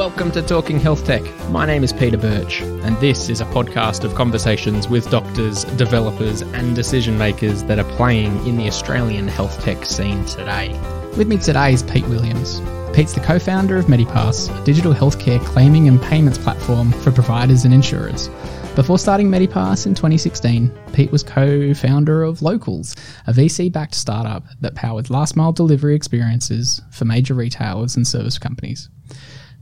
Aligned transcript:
Welcome 0.00 0.30
to 0.30 0.40
Talking 0.40 0.80
Health 0.80 1.04
Tech. 1.04 1.20
My 1.50 1.66
name 1.66 1.84
is 1.84 1.92
Peter 1.92 2.16
Birch, 2.16 2.62
and 2.62 2.98
this 3.00 3.28
is 3.28 3.42
a 3.42 3.44
podcast 3.44 4.02
of 4.02 4.14
conversations 4.14 4.88
with 4.88 5.10
doctors, 5.10 5.64
developers, 5.76 6.40
and 6.40 6.74
decision 6.74 7.18
makers 7.18 7.64
that 7.64 7.78
are 7.78 7.96
playing 7.96 8.34
in 8.46 8.56
the 8.56 8.66
Australian 8.66 9.28
health 9.28 9.62
tech 9.62 9.84
scene 9.84 10.24
today. 10.24 10.70
With 11.18 11.28
me 11.28 11.36
today 11.36 11.74
is 11.74 11.82
Pete 11.82 12.06
Williams. 12.08 12.62
Pete's 12.94 13.12
the 13.12 13.20
co 13.20 13.38
founder 13.38 13.76
of 13.76 13.88
Medipass, 13.88 14.48
a 14.48 14.64
digital 14.64 14.94
healthcare 14.94 15.38
claiming 15.44 15.86
and 15.86 16.00
payments 16.00 16.38
platform 16.38 16.92
for 16.92 17.12
providers 17.12 17.66
and 17.66 17.74
insurers. 17.74 18.28
Before 18.74 18.98
starting 18.98 19.28
Medipass 19.28 19.84
in 19.84 19.94
2016, 19.94 20.70
Pete 20.94 21.12
was 21.12 21.22
co 21.22 21.74
founder 21.74 22.22
of 22.22 22.38
Localz, 22.38 22.98
a 23.26 23.34
VC 23.34 23.70
backed 23.70 23.94
startup 23.94 24.44
that 24.62 24.74
powered 24.74 25.10
last 25.10 25.36
mile 25.36 25.52
delivery 25.52 25.94
experiences 25.94 26.80
for 26.90 27.04
major 27.04 27.34
retailers 27.34 27.96
and 27.96 28.08
service 28.08 28.38
companies. 28.38 28.88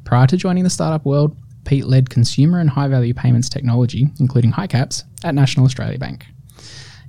Prior 0.08 0.26
to 0.26 0.38
joining 0.38 0.64
the 0.64 0.70
startup 0.70 1.04
world, 1.04 1.36
Pete 1.66 1.84
led 1.84 2.08
consumer 2.08 2.60
and 2.60 2.70
high 2.70 2.88
value 2.88 3.12
payments 3.12 3.50
technology, 3.50 4.08
including 4.20 4.50
HICAPS, 4.50 5.04
at 5.22 5.34
National 5.34 5.66
Australia 5.66 5.98
Bank. 5.98 6.24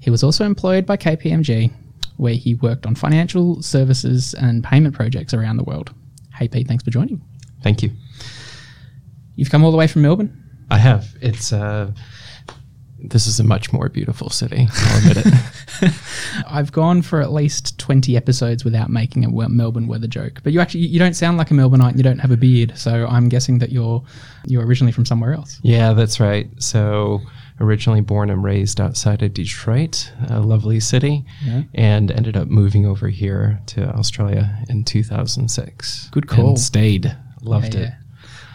He 0.02 0.10
was 0.10 0.22
also 0.22 0.44
employed 0.44 0.86
by 0.86 0.98
KPMG, 0.98 1.72
where 2.18 2.34
he 2.34 2.56
worked 2.56 2.86
on 2.86 2.96
financial 2.96 3.62
services 3.62 4.34
and 4.34 4.66
payment 4.66 4.96
projects 4.96 5.34
around 5.34 5.56
the 5.56 5.64
world. 5.64 5.94
Hey, 6.36 6.50
Pete, 6.50 6.68
thanks 6.68 6.84
for 6.84 6.92
joining. 6.92 7.22
Thank 7.64 7.84
you. 7.84 7.92
You've 9.38 9.50
come 9.50 9.64
all 9.64 9.72
the 9.72 9.78
way 9.78 9.88
from 9.88 10.02
Melbourne. 10.02 10.66
I 10.70 10.80
have. 10.80 11.16
It's 11.22 11.54
uh, 11.54 11.94
this 13.02 13.28
is 13.28 13.40
a 13.40 13.44
much 13.44 13.72
more 13.74 13.90
beautiful 13.90 14.30
city. 14.30 14.68
I'll 14.72 14.98
admit 15.10 15.26
it. 15.26 15.34
I've 16.48 16.72
gone 16.72 17.02
for 17.02 17.22
at 17.22 17.32
least 17.32 17.78
20 17.80 18.18
episodes 18.18 18.66
without 18.66 18.90
making 18.90 19.24
a 19.26 19.30
Melbourne 19.50 19.88
weather 19.88 20.08
joke. 20.08 20.42
But 20.44 20.52
you 20.54 20.60
actually 20.60 20.82
you 20.88 21.00
don't 21.00 21.16
sound 21.16 21.38
like 21.38 21.52
a 21.52 21.54
Melbourneite 21.54 21.90
and 21.90 21.98
you 21.98 22.04
don't 22.04 22.20
have 22.20 22.32
a 22.32 22.38
beard, 22.38 22.78
so 22.78 23.08
I'm 23.08 23.30
guessing 23.30 23.60
that 23.60 23.72
you're 23.72 24.04
you're 24.46 24.66
originally 24.66 24.92
from 24.92 25.06
somewhere 25.06 25.34
else. 25.34 25.60
yeah, 25.64 25.94
that's 25.94 26.20
right. 26.20 26.50
So 26.62 27.22
originally 27.62 28.00
born 28.02 28.30
and 28.30 28.42
raised 28.44 28.80
outside 28.80 29.22
of 29.22 29.34
Detroit, 29.34 30.12
a 30.30 30.40
lovely 30.40 30.80
city, 30.80 31.26
Yeah. 31.46 31.64
and 31.74 32.10
ended 32.12 32.38
up 32.38 32.48
moving 32.48 32.86
over 32.86 33.10
here 33.10 33.60
to 33.68 33.86
Australia 33.96 34.64
in 34.70 34.84
2006. 34.86 36.10
Good 36.12 36.28
call. 36.28 36.50
And 36.50 36.60
stayed. 36.60 37.16
Loved 37.42 37.76
Yeah, 37.76 37.82
it. 37.82 37.94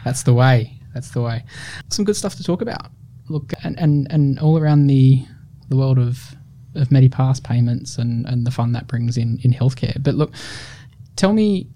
That's 0.05 0.23
the 0.23 0.35
way. 0.35 0.79
That's 0.95 1.11
the 1.11 1.21
way. 1.23 1.45
Some 1.91 2.05
good 2.05 2.17
stuff 2.17 2.35
to 2.37 2.43
talk 2.45 2.63
about. 2.63 2.91
Look, 3.29 3.53
and 3.63 3.79
and, 3.79 4.07
and 4.11 4.39
all 4.39 4.59
around 4.59 4.87
the 4.87 5.25
the 5.69 5.77
world 5.77 5.99
of 5.99 6.35
of 6.75 6.89
Medipass 6.89 7.43
payments 7.43 7.99
and 7.99 8.27
and 8.27 8.47
the 8.47 8.51
fun 8.51 8.73
that 8.73 8.87
brings 8.87 9.17
in 9.17 9.39
in 9.43 9.53
healthcare. 9.53 10.03
But 10.03 10.15
look, 10.15 10.33
tell 11.17 11.33
me, 11.33 11.69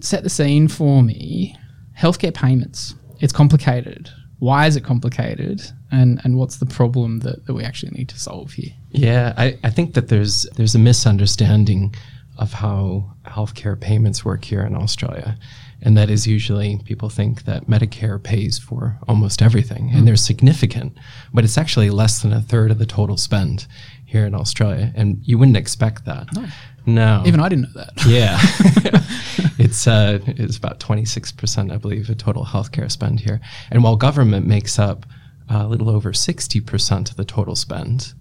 set 0.00 0.22
the 0.22 0.30
scene 0.30 0.68
for 0.68 1.02
me. 1.02 1.56
Healthcare 1.98 2.34
payments. 2.34 2.94
It's 3.20 3.32
complicated. 3.32 4.10
Why 4.38 4.66
is 4.66 4.76
it 4.76 4.84
complicated? 4.84 5.62
And 5.90 6.20
and 6.24 6.36
what's 6.36 6.58
the 6.58 6.66
problem 6.66 7.20
that, 7.20 7.46
that 7.46 7.54
we 7.54 7.64
actually 7.64 7.92
need 7.92 8.08
to 8.10 8.18
solve 8.18 8.52
here? 8.52 8.72
Yeah, 8.90 9.32
I, 9.36 9.58
I 9.64 9.70
think 9.70 9.94
that 9.94 10.08
there's 10.08 10.42
there's 10.56 10.74
a 10.74 10.78
misunderstanding 10.78 11.94
of 12.38 12.52
how 12.52 13.14
healthcare 13.24 13.80
payments 13.80 14.24
work 14.24 14.44
here 14.44 14.62
in 14.62 14.74
Australia. 14.74 15.38
And 15.82 15.96
that 15.96 16.08
is 16.08 16.26
usually 16.26 16.80
people 16.84 17.10
think 17.10 17.44
that 17.44 17.66
Medicare 17.66 18.22
pays 18.22 18.58
for 18.58 18.98
almost 19.06 19.42
everything 19.42 19.90
and 19.92 20.06
they're 20.06 20.16
significant, 20.16 20.96
but 21.34 21.44
it's 21.44 21.58
actually 21.58 21.90
less 21.90 22.22
than 22.22 22.32
a 22.32 22.40
third 22.40 22.70
of 22.70 22.78
the 22.78 22.86
total 22.86 23.16
spend 23.16 23.66
here 24.06 24.24
in 24.24 24.34
Australia. 24.34 24.92
And 24.96 25.20
you 25.22 25.36
wouldn't 25.38 25.56
expect 25.56 26.04
that. 26.06 26.28
No. 26.34 26.46
No. 26.86 27.22
Even 27.26 27.40
I 27.40 27.48
didn't 27.48 27.74
know 27.74 27.82
that. 27.82 27.92
Yeah, 28.06 28.38
it's 29.58 29.88
uh, 29.88 30.20
it's 30.26 30.56
about 30.56 30.78
twenty 30.78 31.04
six 31.04 31.32
percent, 31.32 31.72
I 31.72 31.76
believe, 31.78 32.08
of 32.08 32.16
total 32.16 32.44
healthcare 32.44 32.90
spend 32.90 33.18
here. 33.18 33.40
And 33.70 33.82
while 33.82 33.96
government 33.96 34.46
makes 34.46 34.78
up 34.78 35.04
a 35.48 35.66
little 35.66 35.90
over 35.90 36.12
sixty 36.12 36.60
percent 36.60 37.10
of 37.10 37.16
the 37.16 37.24
total 37.24 37.56
spend, 37.56 38.14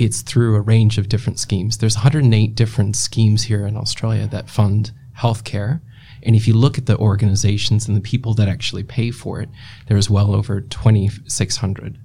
it's 0.00 0.22
through 0.22 0.56
a 0.56 0.60
range 0.62 0.96
of 0.96 1.10
different 1.10 1.38
schemes. 1.38 1.76
There's 1.76 1.96
108 1.96 2.54
different 2.54 2.96
schemes 2.96 3.42
here 3.42 3.66
in 3.66 3.76
Australia 3.76 4.26
that 4.28 4.48
fund 4.48 4.92
healthcare. 5.18 5.82
And 6.22 6.36
if 6.36 6.46
you 6.48 6.54
look 6.54 6.76
at 6.78 6.86
the 6.86 6.96
organizations 6.98 7.88
and 7.88 7.96
the 7.96 8.00
people 8.00 8.34
that 8.34 8.48
actually 8.48 8.82
pay 8.82 9.10
for 9.10 9.40
it, 9.40 9.48
there's 9.88 10.10
well 10.10 10.34
over 10.34 10.60
2,600, 10.60 11.98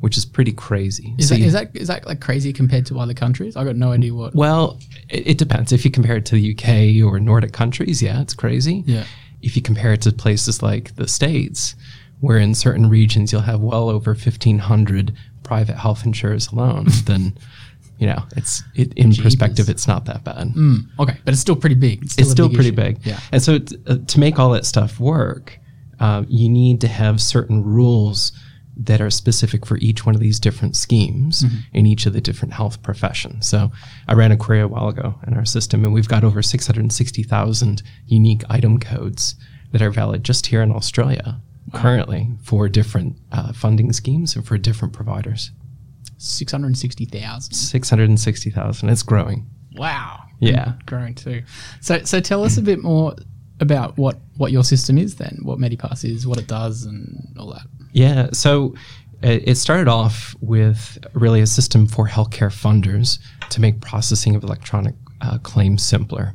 which 0.00 0.16
is 0.16 0.24
pretty 0.24 0.52
crazy. 0.52 1.14
Is 1.18 1.28
So 1.28 1.34
that, 1.34 1.40
you- 1.40 1.46
is 1.46 1.52
that 1.52 1.76
is 1.76 1.88
that 1.88 2.06
like 2.06 2.20
crazy 2.20 2.52
compared 2.52 2.86
to 2.86 2.98
other 2.98 3.14
countries? 3.14 3.56
I 3.56 3.64
got 3.64 3.76
no 3.76 3.92
idea 3.92 4.14
what. 4.14 4.34
well, 4.34 4.78
it, 5.08 5.26
it 5.32 5.38
depends. 5.38 5.72
If 5.72 5.84
you 5.84 5.90
compare 5.90 6.16
it 6.16 6.26
to 6.26 6.34
the 6.34 6.52
UK 6.54 7.04
or 7.06 7.20
Nordic 7.20 7.52
countries, 7.52 8.02
yeah, 8.02 8.20
it's 8.20 8.34
crazy. 8.34 8.84
Yeah. 8.86 9.04
If 9.42 9.54
you 9.56 9.62
compare 9.62 9.92
it 9.92 10.02
to 10.02 10.12
places 10.12 10.62
like 10.62 10.96
the 10.96 11.06
States, 11.06 11.74
where 12.20 12.38
in 12.38 12.54
certain 12.54 12.88
regions 12.88 13.30
you'll 13.32 13.42
have 13.42 13.60
well 13.60 13.88
over 13.88 14.10
1,500 14.12 15.14
private 15.44 15.76
health 15.76 16.04
insurers 16.04 16.48
alone, 16.48 16.86
then, 17.04 17.36
you 17.98 18.06
know, 18.06 18.22
it's 18.36 18.62
it, 18.74 18.92
in 18.94 19.12
perspective, 19.14 19.68
it's 19.68 19.86
not 19.88 20.04
that 20.06 20.24
bad. 20.24 20.48
Okay, 21.00 21.16
but 21.24 21.32
it's 21.32 21.40
still 21.40 21.56
pretty 21.56 21.74
big. 21.76 22.02
It's 22.04 22.18
a 22.18 22.24
still 22.24 22.48
big 22.48 22.54
pretty 22.56 22.68
issue. 22.70 22.76
big. 22.94 23.06
Yeah. 23.06 23.20
And 23.32 23.42
so 23.42 23.58
t- 23.58 23.76
uh, 23.86 23.96
to 24.06 24.20
make 24.20 24.38
all 24.38 24.50
that 24.50 24.64
stuff 24.66 25.00
work, 25.00 25.58
uh, 26.00 26.22
you 26.28 26.48
need 26.48 26.80
to 26.82 26.88
have 26.88 27.20
certain 27.20 27.64
rules 27.64 28.32
that 28.80 29.00
are 29.00 29.10
specific 29.10 29.66
for 29.66 29.76
each 29.78 30.06
one 30.06 30.14
of 30.14 30.20
these 30.20 30.38
different 30.38 30.76
schemes 30.76 31.42
Mm-hmm. 31.42 31.56
in 31.78 31.86
each 31.86 32.06
of 32.06 32.12
the 32.12 32.20
different 32.20 32.54
health 32.54 32.80
professions. 32.82 33.48
So 33.48 33.72
I 34.06 34.14
ran 34.14 34.30
a 34.30 34.36
query 34.36 34.60
a 34.60 34.68
while 34.68 34.88
ago 34.88 35.18
in 35.26 35.34
our 35.34 35.44
system, 35.44 35.82
and 35.84 35.92
we've 35.92 36.06
got 36.08 36.22
over 36.22 36.40
660,000 36.42 37.82
unique 38.06 38.42
item 38.48 38.78
codes 38.78 39.34
that 39.72 39.82
are 39.82 39.90
valid 39.90 40.22
just 40.24 40.46
here 40.46 40.62
in 40.62 40.70
Australia 40.70 41.40
currently 41.74 42.28
for 42.42 42.68
different 42.68 43.16
uh, 43.32 43.52
funding 43.52 43.92
schemes 43.92 44.34
and 44.36 44.46
for 44.46 44.56
different 44.56 44.94
providers. 44.94 45.50
Six 46.18 46.52
hundred 46.52 46.66
and 46.66 46.78
sixty 46.78 47.04
thousand. 47.04 47.54
660,000. 47.54 48.88
It's 48.88 49.02
growing. 49.02 49.46
Wow. 49.74 50.24
Yeah. 50.40 50.72
And 50.72 50.86
growing 50.86 51.14
too. 51.14 51.42
So 51.80 52.02
so 52.04 52.20
tell 52.20 52.44
us 52.44 52.58
a 52.58 52.62
bit 52.62 52.82
more 52.82 53.14
about 53.60 53.96
what 53.96 54.18
what 54.36 54.52
your 54.52 54.64
system 54.64 54.98
is 54.98 55.16
then, 55.16 55.38
what 55.42 55.58
Medipass 55.58 56.04
is, 56.04 56.26
what 56.26 56.38
it 56.38 56.46
does, 56.46 56.84
and 56.84 57.34
all 57.38 57.52
that. 57.52 57.66
Yeah, 57.92 58.28
so 58.32 58.74
it 59.22 59.48
it 59.48 59.54
started 59.56 59.88
off 59.88 60.34
with 60.40 60.98
really 61.14 61.40
a 61.40 61.46
system 61.46 61.86
for 61.86 62.06
healthcare 62.06 62.52
funders 62.52 63.18
to 63.50 63.60
make 63.60 63.80
processing 63.80 64.34
of 64.36 64.44
electronic 64.44 64.94
uh, 65.20 65.38
claims 65.38 65.82
simpler. 65.82 66.34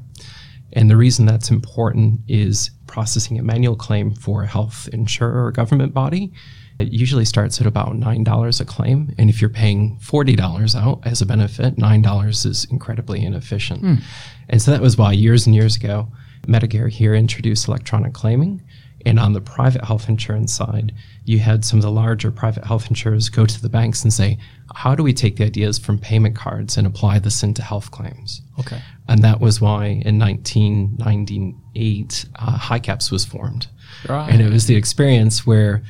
And 0.73 0.89
the 0.89 0.97
reason 0.97 1.25
that's 1.25 1.51
important 1.51 2.21
is 2.27 2.71
processing 2.87 3.37
a 3.37 3.43
manual 3.43 3.75
claim 3.75 4.15
for 4.15 4.43
a 4.43 4.47
health 4.47 4.89
insurer 4.91 5.45
or 5.45 5.51
government 5.51 5.93
body. 5.93 6.33
It 6.79 6.91
usually 6.91 7.25
starts 7.25 7.61
at 7.61 7.67
about 7.67 7.93
$9 7.93 8.61
a 8.61 8.65
claim. 8.65 9.13
And 9.17 9.29
if 9.29 9.41
you're 9.41 9.49
paying 9.49 9.97
$40 9.99 10.75
out 10.75 11.01
as 11.05 11.21
a 11.21 11.25
benefit, 11.25 11.77
$9 11.77 12.45
is 12.45 12.65
incredibly 12.71 13.23
inefficient. 13.23 14.01
And 14.49 14.61
so 14.61 14.71
that 14.71 14.81
was 14.81 14.97
why 14.97 15.13
years 15.13 15.45
and 15.45 15.55
years 15.55 15.75
ago, 15.75 16.07
Medicare 16.47 16.89
here 16.89 17.13
introduced 17.13 17.67
electronic 17.67 18.13
claiming. 18.13 18.63
And 19.05 19.19
on 19.19 19.33
the 19.33 19.41
private 19.41 19.83
health 19.83 20.07
insurance 20.07 20.53
side, 20.53 20.93
you 21.25 21.39
had 21.39 21.65
some 21.65 21.79
of 21.79 21.83
the 21.83 21.91
larger 21.91 22.31
private 22.31 22.63
health 22.63 22.87
insurers 22.89 23.27
go 23.29 23.45
to 23.45 23.61
the 23.61 23.67
banks 23.67 24.01
and 24.03 24.13
say, 24.13 24.37
how 24.75 24.95
do 24.95 25.03
we 25.03 25.11
take 25.13 25.35
the 25.35 25.43
ideas 25.43 25.77
from 25.77 25.99
payment 25.99 26.37
cards 26.37 26.77
and 26.77 26.87
apply 26.87 27.19
this 27.19 27.43
into 27.43 27.61
health 27.61 27.91
claims? 27.91 28.41
Okay. 28.59 28.79
And 29.09 29.21
that 29.21 29.41
was 29.41 29.59
why 29.59 30.01
in 30.05 30.19
1998, 30.19 32.25
uh, 32.35 32.57
HICAPS 32.57 33.11
was 33.11 33.25
formed. 33.25 33.67
Right. 34.07 34.31
And 34.31 34.41
it 34.41 34.49
was 34.49 34.67
the 34.67 34.75
experience 34.75 35.45
where 35.45 35.83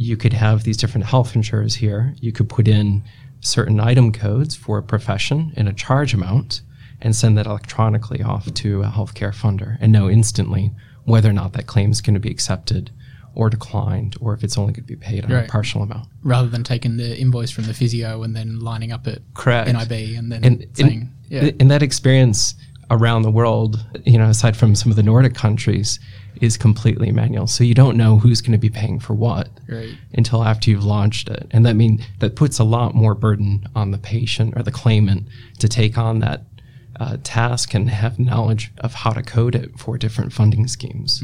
you 0.00 0.16
could 0.16 0.32
have 0.32 0.62
these 0.62 0.76
different 0.76 1.06
health 1.06 1.34
insurers 1.34 1.74
here. 1.74 2.14
You 2.20 2.30
could 2.30 2.48
put 2.48 2.68
in 2.68 3.02
certain 3.40 3.80
item 3.80 4.12
codes 4.12 4.54
for 4.54 4.78
a 4.78 4.82
profession 4.82 5.52
and 5.56 5.68
a 5.68 5.72
charge 5.72 6.14
amount 6.14 6.60
and 7.00 7.16
send 7.16 7.36
that 7.36 7.46
electronically 7.46 8.22
off 8.22 8.52
to 8.54 8.82
a 8.82 8.86
healthcare 8.86 9.34
funder 9.34 9.76
and 9.80 9.90
know 9.90 10.08
instantly 10.08 10.70
whether 11.04 11.28
or 11.28 11.32
not 11.32 11.52
that 11.54 11.66
claim 11.66 11.90
is 11.90 12.00
going 12.00 12.14
to 12.14 12.20
be 12.20 12.30
accepted 12.30 12.92
or 13.34 13.50
declined 13.50 14.14
or 14.20 14.34
if 14.34 14.44
it's 14.44 14.56
only 14.56 14.72
going 14.72 14.84
to 14.86 14.92
be 14.92 14.96
paid 14.96 15.24
on 15.24 15.32
Right. 15.32 15.44
a 15.46 15.48
partial 15.48 15.82
amount. 15.82 16.08
Rather 16.22 16.48
than 16.48 16.62
taking 16.62 16.96
the 16.96 17.18
invoice 17.18 17.50
from 17.50 17.64
the 17.64 17.74
physio 17.74 18.22
and 18.22 18.36
then 18.36 18.60
lining 18.60 18.92
up 18.92 19.06
at 19.08 19.18
Correct. 19.34 19.68
NIB 19.68 20.16
and 20.16 20.30
then 20.30 20.44
and 20.44 20.66
saying, 20.74 20.92
in, 20.92 21.12
yeah, 21.28 21.50
in 21.58 21.66
that 21.68 21.82
experience 21.82 22.54
around 22.90 23.22
the 23.22 23.30
world, 23.30 23.84
you 24.04 24.16
know, 24.18 24.28
aside 24.28 24.56
from 24.56 24.74
some 24.74 24.90
of 24.90 24.96
the 24.96 25.02
Nordic 25.02 25.34
countries, 25.34 26.00
is 26.40 26.56
completely 26.56 27.10
manual. 27.12 27.46
So 27.46 27.64
you 27.64 27.74
don't 27.74 27.96
know 27.96 28.18
who's 28.18 28.40
going 28.40 28.52
to 28.52 28.58
be 28.58 28.70
paying 28.70 29.00
for 29.00 29.12
what 29.14 29.48
Right. 29.68 29.94
until 30.14 30.44
after 30.44 30.70
you've 30.70 30.84
launched 30.84 31.28
it, 31.28 31.46
and 31.50 31.66
that 31.66 31.74
mean 31.74 32.04
that 32.20 32.36
puts 32.36 32.58
a 32.58 32.64
lot 32.64 32.94
more 32.94 33.14
burden 33.14 33.66
on 33.74 33.90
the 33.90 33.98
patient 33.98 34.54
or 34.56 34.62
the 34.62 34.70
claimant 34.70 35.26
to 35.58 35.68
take 35.68 35.98
on 35.98 36.20
that 36.20 36.42
uh, 37.00 37.16
task 37.22 37.74
and 37.74 37.88
have 37.90 38.18
knowledge 38.18 38.72
of 38.78 38.92
how 38.92 39.10
to 39.10 39.22
code 39.22 39.54
it 39.54 39.78
for 39.78 39.96
different 39.98 40.32
funding 40.32 40.66
schemes. 40.66 41.22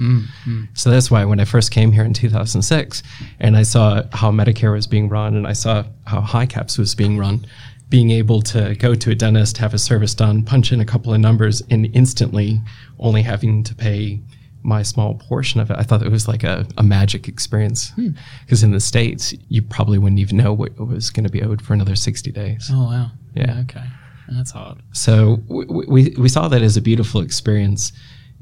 So 0.74 0.88
that's 0.90 1.10
why 1.10 1.24
when 1.24 1.40
I 1.40 1.44
first 1.44 1.72
came 1.72 1.90
here 1.90 2.04
in 2.04 2.12
2006 2.12 3.02
and 3.40 3.56
I 3.56 3.62
saw 3.64 4.02
how 4.12 4.30
Medicare 4.30 4.72
was 4.72 4.86
being 4.86 5.08
run 5.08 5.34
and 5.34 5.48
I 5.48 5.52
saw 5.52 5.84
how 6.06 6.20
HICAPS 6.20 6.78
was 6.78 6.94
being 6.94 7.18
run, 7.18 7.44
being 7.88 8.10
able 8.10 8.42
to 8.42 8.74
go 8.76 8.94
to 8.94 9.10
a 9.10 9.14
dentist, 9.14 9.58
have 9.58 9.74
a 9.74 9.78
service 9.78 10.14
done, 10.14 10.42
punch 10.42 10.72
in 10.72 10.80
a 10.80 10.84
couple 10.84 11.12
of 11.12 11.20
numbers, 11.20 11.62
and 11.70 11.86
instantly 11.94 12.60
only 12.98 13.22
having 13.22 13.62
to 13.62 13.74
pay 13.74 14.20
my 14.64 14.82
small 14.82 15.14
portion 15.14 15.60
of 15.60 15.70
it, 15.70 15.76
I 15.78 15.82
thought 15.82 16.02
it 16.02 16.10
was 16.10 16.26
like 16.26 16.42
a, 16.42 16.66
a 16.78 16.82
magic 16.82 17.28
experience. 17.28 17.90
Hmm. 17.90 18.10
Because 18.44 18.62
in 18.62 18.72
the 18.72 18.80
States, 18.80 19.34
you 19.48 19.62
probably 19.62 19.98
wouldn't 19.98 20.18
even 20.18 20.38
know 20.38 20.52
what 20.52 20.78
was 20.80 21.10
going 21.10 21.24
to 21.24 21.30
be 21.30 21.42
owed 21.42 21.60
for 21.60 21.74
another 21.74 21.94
60 21.94 22.32
days. 22.32 22.70
Oh 22.72 22.84
wow. 22.84 23.10
Yeah. 23.34 23.60
okay. 23.64 23.84
That's 24.28 24.52
hard. 24.52 24.78
So 24.92 25.42
we, 25.48 25.66
we, 25.86 26.14
we 26.18 26.28
saw 26.28 26.48
that 26.48 26.62
as 26.62 26.76
a 26.76 26.80
beautiful 26.80 27.20
experience. 27.20 27.92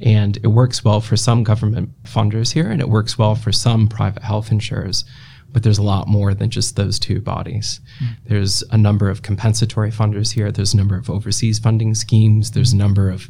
And 0.01 0.37
it 0.39 0.49
works 0.49 0.85
well 0.85 1.01
for 1.01 1.17
some 1.17 1.45
government 1.45 1.91
funders 2.03 2.53
here, 2.53 2.69
and 2.69 2.81
it 2.81 2.89
works 2.89 3.19
well 3.19 3.37
for 3.37 3.53
some 3.53 3.87
private 3.87 4.23
health 4.23 4.51
insurers. 4.51 5.05
But 5.53 5.63
there's 5.63 5.79
a 5.79 5.83
lot 5.83 6.09
more 6.09 6.35
than 6.35 6.51
just 6.51 6.77
those 6.77 6.99
two 6.99 7.21
bodies. 7.21 7.81
Mm. 8.03 8.17
There's 8.27 8.63
a 8.71 8.79
number 8.79 9.11
of 9.11 9.23
compensatory 9.23 9.91
funders 9.91 10.33
here. 10.33 10.51
There's 10.51 10.75
a 10.75 10.77
number 10.77 10.97
of 10.97 11.11
overseas 11.11 11.59
funding 11.59 11.95
schemes. 11.95 12.53
There's 12.53 12.73
a 12.73 12.77
number 12.77 13.11
of 13.11 13.29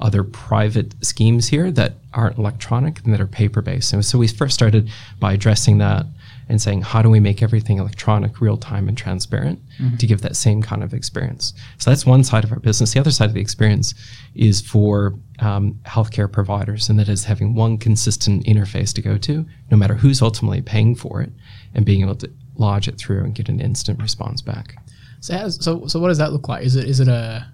other 0.00 0.24
private 0.24 0.94
schemes 1.04 1.48
here 1.48 1.70
that 1.70 1.94
aren't 2.12 2.38
electronic 2.38 3.02
and 3.04 3.12
that 3.12 3.20
are 3.20 3.26
paper 3.26 3.62
based. 3.62 3.92
And 3.92 4.04
so 4.04 4.18
we 4.18 4.28
first 4.28 4.54
started 4.54 4.90
by 5.20 5.34
addressing 5.34 5.78
that 5.78 6.06
and 6.48 6.60
saying, 6.60 6.82
how 6.82 7.00
do 7.02 7.08
we 7.08 7.20
make 7.20 7.42
everything 7.42 7.78
electronic, 7.78 8.40
real 8.40 8.56
time, 8.56 8.88
and 8.88 8.96
transparent 8.98 9.58
to 9.98 10.06
give 10.06 10.20
that 10.22 10.36
same 10.36 10.62
kind 10.62 10.82
of 10.82 10.92
experience? 10.92 11.52
So 11.78 11.90
that's 11.90 12.04
one 12.04 12.22
side 12.24 12.44
of 12.44 12.52
our 12.52 12.58
business. 12.60 12.92
The 12.92 13.00
other 13.00 13.10
side 13.10 13.28
of 13.28 13.34
the 13.34 13.40
experience 13.40 13.94
is 14.34 14.60
for 14.60 15.14
um, 15.40 15.80
healthcare 15.86 16.30
providers, 16.30 16.88
and 16.88 16.98
that 16.98 17.08
is 17.08 17.24
having 17.24 17.54
one 17.54 17.78
consistent 17.78 18.44
interface 18.46 18.92
to 18.94 19.02
go 19.02 19.16
to, 19.18 19.46
no 19.70 19.76
matter 19.76 19.94
who's 19.94 20.20
ultimately 20.22 20.60
paying 20.62 20.94
for 20.94 21.20
it, 21.22 21.30
and 21.74 21.84
being 21.86 22.02
able 22.02 22.16
to 22.16 22.30
lodge 22.56 22.86
it 22.88 22.98
through 22.98 23.24
and 23.24 23.34
get 23.34 23.48
an 23.48 23.60
instant 23.60 24.00
response 24.00 24.40
back. 24.42 24.76
So 25.20 25.36
how's, 25.36 25.64
so 25.64 25.86
so 25.86 25.98
what 26.00 26.08
does 26.08 26.18
that 26.18 26.32
look 26.32 26.48
like? 26.48 26.64
Is 26.64 26.76
it 26.76 26.86
is 26.88 27.00
it 27.00 27.08
a 27.08 27.46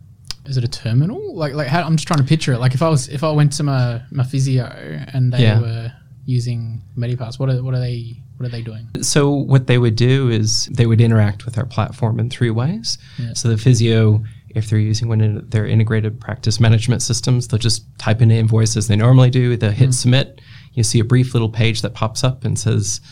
is 0.47 0.57
it 0.57 0.65
a 0.65 0.69
terminal? 0.69 1.37
Like 1.37 1.55
like 1.55 1.69
how, 1.69 1.83
I'm 1.83 1.97
just 1.97 2.09
trying 2.09 2.19
to 2.19 2.25
picture 2.25 2.53
it. 2.53 2.59
Like 2.59 2.75
if 2.75 2.83
I 2.83 2.89
was 2.89 3.09
if 3.09 3.23
I 3.23 3.31
went 3.31 3.53
to 3.55 3.63
my 3.63 4.03
my 4.11 4.25
physio 4.25 4.65
and 5.15 5.33
they 5.33 5.43
Yeah. 5.43 5.61
were 5.61 5.93
using 6.27 6.83
Medipass, 6.99 7.39
what 7.39 7.49
are 7.49 7.63
what 7.63 7.73
are 7.75 7.79
they 7.81 8.17
what 8.41 8.47
are 8.47 8.53
they 8.53 8.63
doing? 8.63 8.89
So 9.03 9.29
what 9.29 9.67
they 9.67 9.77
would 9.77 9.97
do 9.97 10.31
is 10.31 10.65
they 10.73 10.87
would 10.87 11.03
interact 11.03 11.45
with 11.45 11.59
our 11.59 11.67
platform 11.67 12.19
in 12.19 12.31
three 12.31 12.49
ways. 12.49 12.97
Yeah. 13.19 13.35
So 13.35 13.49
the 13.49 13.59
physio, 13.59 14.25
if 14.49 14.71
they're 14.71 14.79
using 14.79 15.09
one 15.09 15.21
of 15.21 15.51
their 15.51 15.67
integrated 15.67 16.19
practice 16.19 16.59
management 16.59 17.03
systems, 17.03 17.49
they'll 17.49 17.59
just 17.59 17.85
type 17.99 18.23
in 18.23 18.31
an 18.31 18.39
invoice 18.39 18.79
as 18.79 18.89
they 18.89 18.97
normally 18.97 19.29
do. 19.29 19.59
They'll 19.59 19.73
hit 19.73 19.93
submit. 19.93 20.41
You 20.73 20.83
see 20.83 21.01
a 21.01 21.05
brief 21.05 21.35
little 21.35 21.51
page 21.51 21.83
that 21.83 21.93
pops 21.93 22.25
up 22.25 22.47
and 22.47 22.59
says 22.59 23.03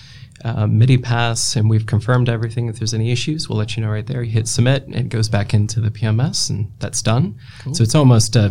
uh, 0.44 0.64
Medipass, 0.64 1.56
and 1.56 1.68
we've 1.68 1.84
confirmed 1.84 2.30
everything. 2.30 2.68
If 2.68 2.78
there's 2.78 2.94
any 2.94 3.12
issues, 3.12 3.50
we'll 3.50 3.58
let 3.58 3.76
you 3.76 3.82
know 3.82 3.90
right 3.90 4.06
there. 4.06 4.22
You 4.22 4.32
hit 4.32 4.48
submit, 4.48 4.86
and 4.86 4.96
it 4.96 5.08
goes 5.10 5.28
back 5.28 5.52
into 5.52 5.78
the 5.80 5.90
PMS, 5.90 6.48
and 6.48 6.72
that's 6.78 7.02
done. 7.02 7.38
So 7.74 7.82
it's 7.82 7.94
almost, 7.94 8.34
uh, 8.34 8.50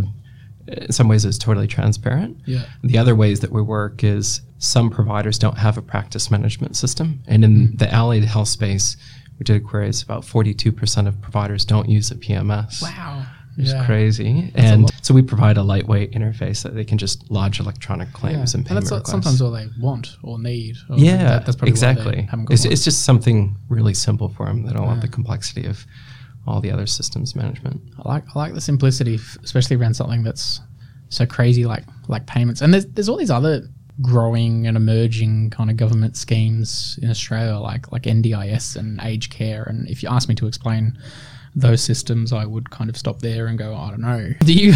in 0.68 0.92
some 0.92 1.08
ways, 1.08 1.26
it's 1.26 1.40
totally 1.40 1.66
transparent. 1.66 2.38
Yeah. 2.46 2.66
The 2.84 3.00
other 3.00 3.16
ways 3.16 3.40
that 3.40 3.52
we 3.52 3.64
work 3.64 4.04
is 4.04 4.42
some 4.60 4.90
providers 4.90 5.38
don't 5.38 5.58
have 5.58 5.78
a 5.78 5.82
practice 5.82 6.32
management 6.32 6.76
system. 6.76 7.22
And 7.28 7.44
in 7.44 7.52
mm-hmm. 7.56 7.76
the 7.78 7.94
allied 7.94 8.24
health 8.24 8.48
space, 8.48 8.98
we 9.40 9.44
did 9.44 9.58
a 9.58 9.60
query, 9.60 9.90
it's 9.90 10.02
about 10.02 10.24
42% 10.24 11.08
of 11.08 11.22
providers 11.22 11.64
don't 11.66 11.90
use 11.90 12.10
a 12.12 12.16
PMS. 12.16 12.82
Wow. 12.82 13.26
It's 13.60 13.72
Yeah. 13.72 13.86
crazy. 13.86 14.52
and 14.54 14.92
so 15.02 15.14
we 15.16 15.24
provide 15.24 15.58
a 15.58 15.64
lightweight 15.64 16.12
interface 16.12 16.62
that 16.64 16.76
they 16.76 16.86
can 16.86 16.98
just 17.00 17.30
lodge 17.32 17.60
electronic 17.60 18.10
Yeah. 18.10 18.20
claims 18.20 18.54
and 18.54 18.62
And 18.62 18.68
payment 18.68 18.84
that's 18.86 18.92
what- 18.92 18.98
requests. 18.98 19.12
sometimes 19.12 19.42
all 19.42 19.52
they 19.52 19.68
want 19.80 20.18
or 20.22 20.38
need. 20.40 20.78
Or 20.90 20.98
yeah, 20.98 21.18
that- 21.18 21.46
that's 21.46 21.56
probably 21.56 21.72
exactly. 21.72 22.28
got 22.32 22.52
It's, 22.52 22.66
it's 22.66 22.84
just 22.84 23.02
something 23.04 23.56
really 23.70 23.96
simple 23.96 24.30
for 24.30 24.46
them. 24.46 24.64
They 24.66 24.74
don't 24.74 24.86
want 24.86 25.02
the 25.02 25.08
complexity 25.08 25.66
of 25.66 25.86
all 26.46 26.62
the 26.62 26.72
other 26.72 26.86
systems 26.86 27.36
management. 27.36 27.82
I 28.04 28.08
like 28.08 28.24
I 28.36 28.40
like 28.40 28.54
the 28.54 28.62
simplicity, 28.62 29.16
f- 29.16 29.38
especially 29.44 29.76
around 29.76 29.96
something 29.96 30.24
that's 30.24 30.62
so 31.10 31.26
crazy 31.26 31.66
like 31.66 31.84
like 32.08 32.26
payments. 32.28 32.62
And 32.62 32.74
there's 32.74 32.86
there's 32.86 33.10
all 33.10 33.18
these 33.18 33.32
other 33.32 33.68
growing 34.02 34.68
and 34.68 34.78
emerging 34.78 35.50
kind 35.50 35.70
of 35.70 35.78
government 35.78 36.16
schemes 36.16 37.00
in 37.02 37.10
Australia, 37.10 37.58
like 37.58 37.92
like 37.92 38.04
NDIS 38.04 38.76
and 38.76 39.00
aged 39.02 39.32
care. 39.32 39.64
And 39.64 39.88
if 39.90 40.04
you 40.04 40.10
ask 40.10 40.30
me 40.30 40.36
to 40.36 40.48
explain 40.48 40.98
those 41.56 41.82
systems, 41.82 42.32
I 42.32 42.46
would 42.46 42.70
kind 42.70 42.90
of 42.90 42.96
stop 42.96 43.20
there 43.20 43.48
and 43.48 43.58
go, 43.58 43.76
I 43.76 43.90
don't 43.90 44.02
know. 44.02 44.32
Do 44.46 44.54
you 44.54 44.74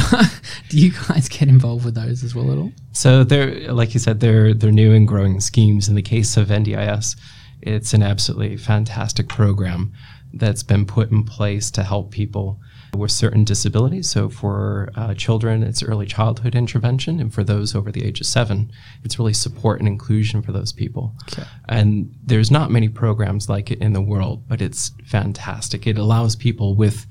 do 0.70 0.78
you 0.78 0.92
guys 1.08 1.30
get 1.30 1.48
involved 1.48 1.86
with 1.86 1.96
those 1.96 2.24
as 2.24 2.34
well 2.34 2.52
at 2.52 2.58
all? 2.58 2.72
So 2.92 3.24
they're 3.24 3.72
like 3.72 3.94
you 3.94 4.00
said, 4.00 4.20
they're 4.20 4.54
they're 4.54 4.72
new 4.72 4.94
and 4.94 5.08
growing 5.08 5.40
schemes. 5.40 5.88
In 5.88 5.96
the 5.96 6.02
case 6.02 6.38
of 6.38 6.48
NDIS, 6.48 7.16
it's 7.62 7.94
an 7.94 8.02
absolutely 8.02 8.58
fantastic 8.58 9.30
program 9.30 9.94
that's 10.34 10.64
been 10.64 10.86
put 10.86 11.12
in 11.12 11.24
place 11.24 11.70
to 11.72 11.84
help 11.84 12.12
people 12.12 12.60
with 12.96 13.12
certain 13.12 13.44
disabilities. 13.44 14.10
So 14.10 14.30
for 14.30 14.90
uh, 14.96 15.14
children, 15.14 15.64
it's 15.64 15.82
early 15.82 16.06
childhood 16.06 16.56
intervention, 16.56 17.20
and 17.20 17.34
for 17.34 17.44
those 17.44 17.76
over 17.76 17.92
the 17.92 18.04
age 18.04 18.20
of 18.20 18.28
seven, 18.28 18.72
it's 19.04 19.18
really 19.18 19.34
support 19.34 19.80
and 19.80 19.88
inclusion 19.88 20.42
for 20.42 20.52
those 20.52 20.72
people. 20.72 21.14
Okay. 21.32 21.48
And 21.70 22.14
there's 22.24 22.52
not 22.52 22.72
many 22.72 22.90
programs 22.90 23.50
like 23.50 23.72
it 23.72 23.80
in 23.80 23.94
the 23.94 24.02
world, 24.02 24.48
but 24.48 24.62
it's 24.62 24.92
fantastic. 25.06 25.88
It 25.88 25.98
allows 25.98 26.36
people 26.36 26.76
with 26.76 27.06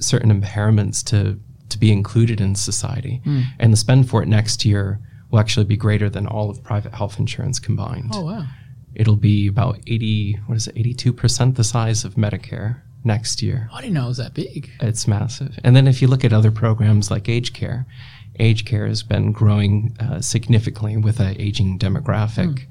certain 0.00 0.40
impairments 0.40 1.04
to 1.06 1.38
to 1.68 1.78
be 1.78 1.90
included 1.90 2.40
in 2.40 2.54
society, 2.54 3.20
and 3.58 3.72
the 3.72 3.76
spend 3.76 4.08
for 4.08 4.22
it 4.22 4.28
next 4.28 4.64
year 4.64 5.00
will 5.30 5.40
actually 5.40 5.66
be 5.66 5.76
greater 5.76 6.08
than 6.08 6.26
all 6.26 6.48
of 6.48 6.62
private 6.62 6.94
health 6.94 7.18
insurance 7.18 7.58
combined. 7.58 8.10
Oh 8.14 8.24
wow. 8.24 8.44
It'll 8.94 9.16
be 9.16 9.46
about 9.46 9.78
80, 9.86 10.38
what 10.46 10.56
is 10.56 10.68
it, 10.68 10.74
82% 10.76 11.56
the 11.56 11.64
size 11.64 12.04
of 12.04 12.14
Medicare 12.14 12.80
next 13.06 13.40
year. 13.42 13.70
I 13.72 13.80
didn't 13.80 13.94
know 13.94 14.06
it 14.06 14.08
was 14.08 14.16
that 14.18 14.34
big. 14.34 14.70
It's 14.80 15.06
massive. 15.06 15.58
And 15.64 15.74
then 15.74 15.86
if 15.86 16.02
you 16.02 16.08
look 16.08 16.24
at 16.24 16.32
other 16.32 16.50
programs 16.50 17.10
like 17.10 17.28
aged 17.28 17.54
care, 17.54 17.86
aged 18.38 18.66
care 18.66 18.86
has 18.86 19.02
been 19.02 19.32
growing 19.32 19.96
uh, 20.00 20.20
significantly 20.20 20.96
with 20.96 21.20
an 21.20 21.40
aging 21.40 21.78
demographic. 21.78 22.66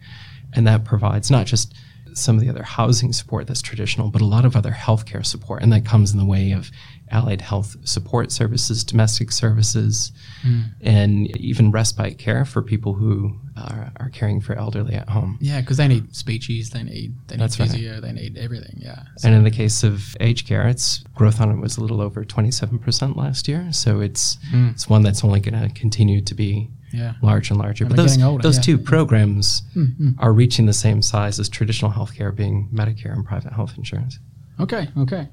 And 0.54 0.68
that 0.68 0.86
provides 0.86 1.32
not 1.32 1.48
just 1.48 1.74
some 2.14 2.36
of 2.36 2.42
the 2.42 2.50
other 2.50 2.64
housing 2.64 3.12
support 3.12 3.48
that's 3.48 3.62
traditional, 3.62 4.10
but 4.10 4.22
a 4.22 4.26
lot 4.26 4.46
of 4.46 4.56
other 4.56 4.72
healthcare 4.72 5.26
support. 5.26 5.62
And 5.62 5.72
that 5.74 5.86
comes 5.86 6.12
in 6.12 6.18
the 6.18 6.26
way 6.26 6.52
of 6.52 6.72
allied 7.12 7.42
health 7.42 7.76
support 7.84 8.32
services, 8.32 8.84
domestic 8.84 9.32
services, 9.32 10.12
hmm. 10.42 10.62
and 10.82 11.36
even 11.38 11.72
respite 11.72 12.18
care 12.18 12.46
for 12.46 12.62
people 12.62 12.94
who 12.94 13.36
are, 13.58 13.92
are 13.98 14.10
caring 14.10 14.42
for 14.42 14.56
elderly 14.56 14.96
at 14.96 15.10
home. 15.10 15.38
Yeah, 15.40 15.62
because 15.62 15.78
they 15.78 15.88
need 15.88 16.16
speeches, 16.16 16.72
they 16.72 16.84
need 16.84 17.16
they 17.28 17.36
need 17.36 17.42
That's 17.42 17.60
right. 17.60 17.70
physio, 17.70 18.02
they 18.02 18.12
need 18.12 18.38
everything. 18.38 18.78
Yeah. 18.78 19.04
So- 19.18 19.28
And 19.28 19.38
in 19.38 19.44
the 19.44 19.52
case 19.52 19.84
of 19.84 20.16
aged 20.20 20.48
care, 20.48 20.68
its 20.68 21.04
growth 21.16 21.40
on 21.40 21.52
it 21.52 21.60
was 21.60 21.78
a 21.78 21.82
little 21.82 22.02
over 22.02 22.26
27% 22.26 23.16
last 23.16 23.48
year. 23.48 23.72
So 23.72 24.00
it's 24.00 24.38
hmm. 24.50 24.70
it's 24.70 24.90
one 24.90 25.04
that's 25.04 25.24
only 25.24 25.40
going 25.40 25.62
to 25.62 25.74
continue 25.74 26.22
to 26.22 26.34
be 26.34 26.70
yeah. 26.92 27.14
larger 27.22 27.54
and 27.54 27.62
larger. 27.62 27.84
And 27.84 27.96
but 27.96 28.02
those, 28.02 28.22
older, 28.22 28.42
those 28.42 28.58
yeah. 28.58 28.64
two 28.64 28.78
programs 28.78 29.62
hmm, 29.74 30.12
are 30.20 30.34
reaching 30.34 30.66
the 30.66 30.74
same 30.74 31.02
size 31.02 31.40
as 31.40 31.50
traditional 31.50 31.92
healthcare 31.92 32.36
being 32.36 32.70
Medicare 32.74 33.14
and 33.14 33.26
private 33.26 33.54
health 33.54 33.74
insurance. 33.78 34.20
Okay. 34.60 34.88
Okay. 34.98 35.28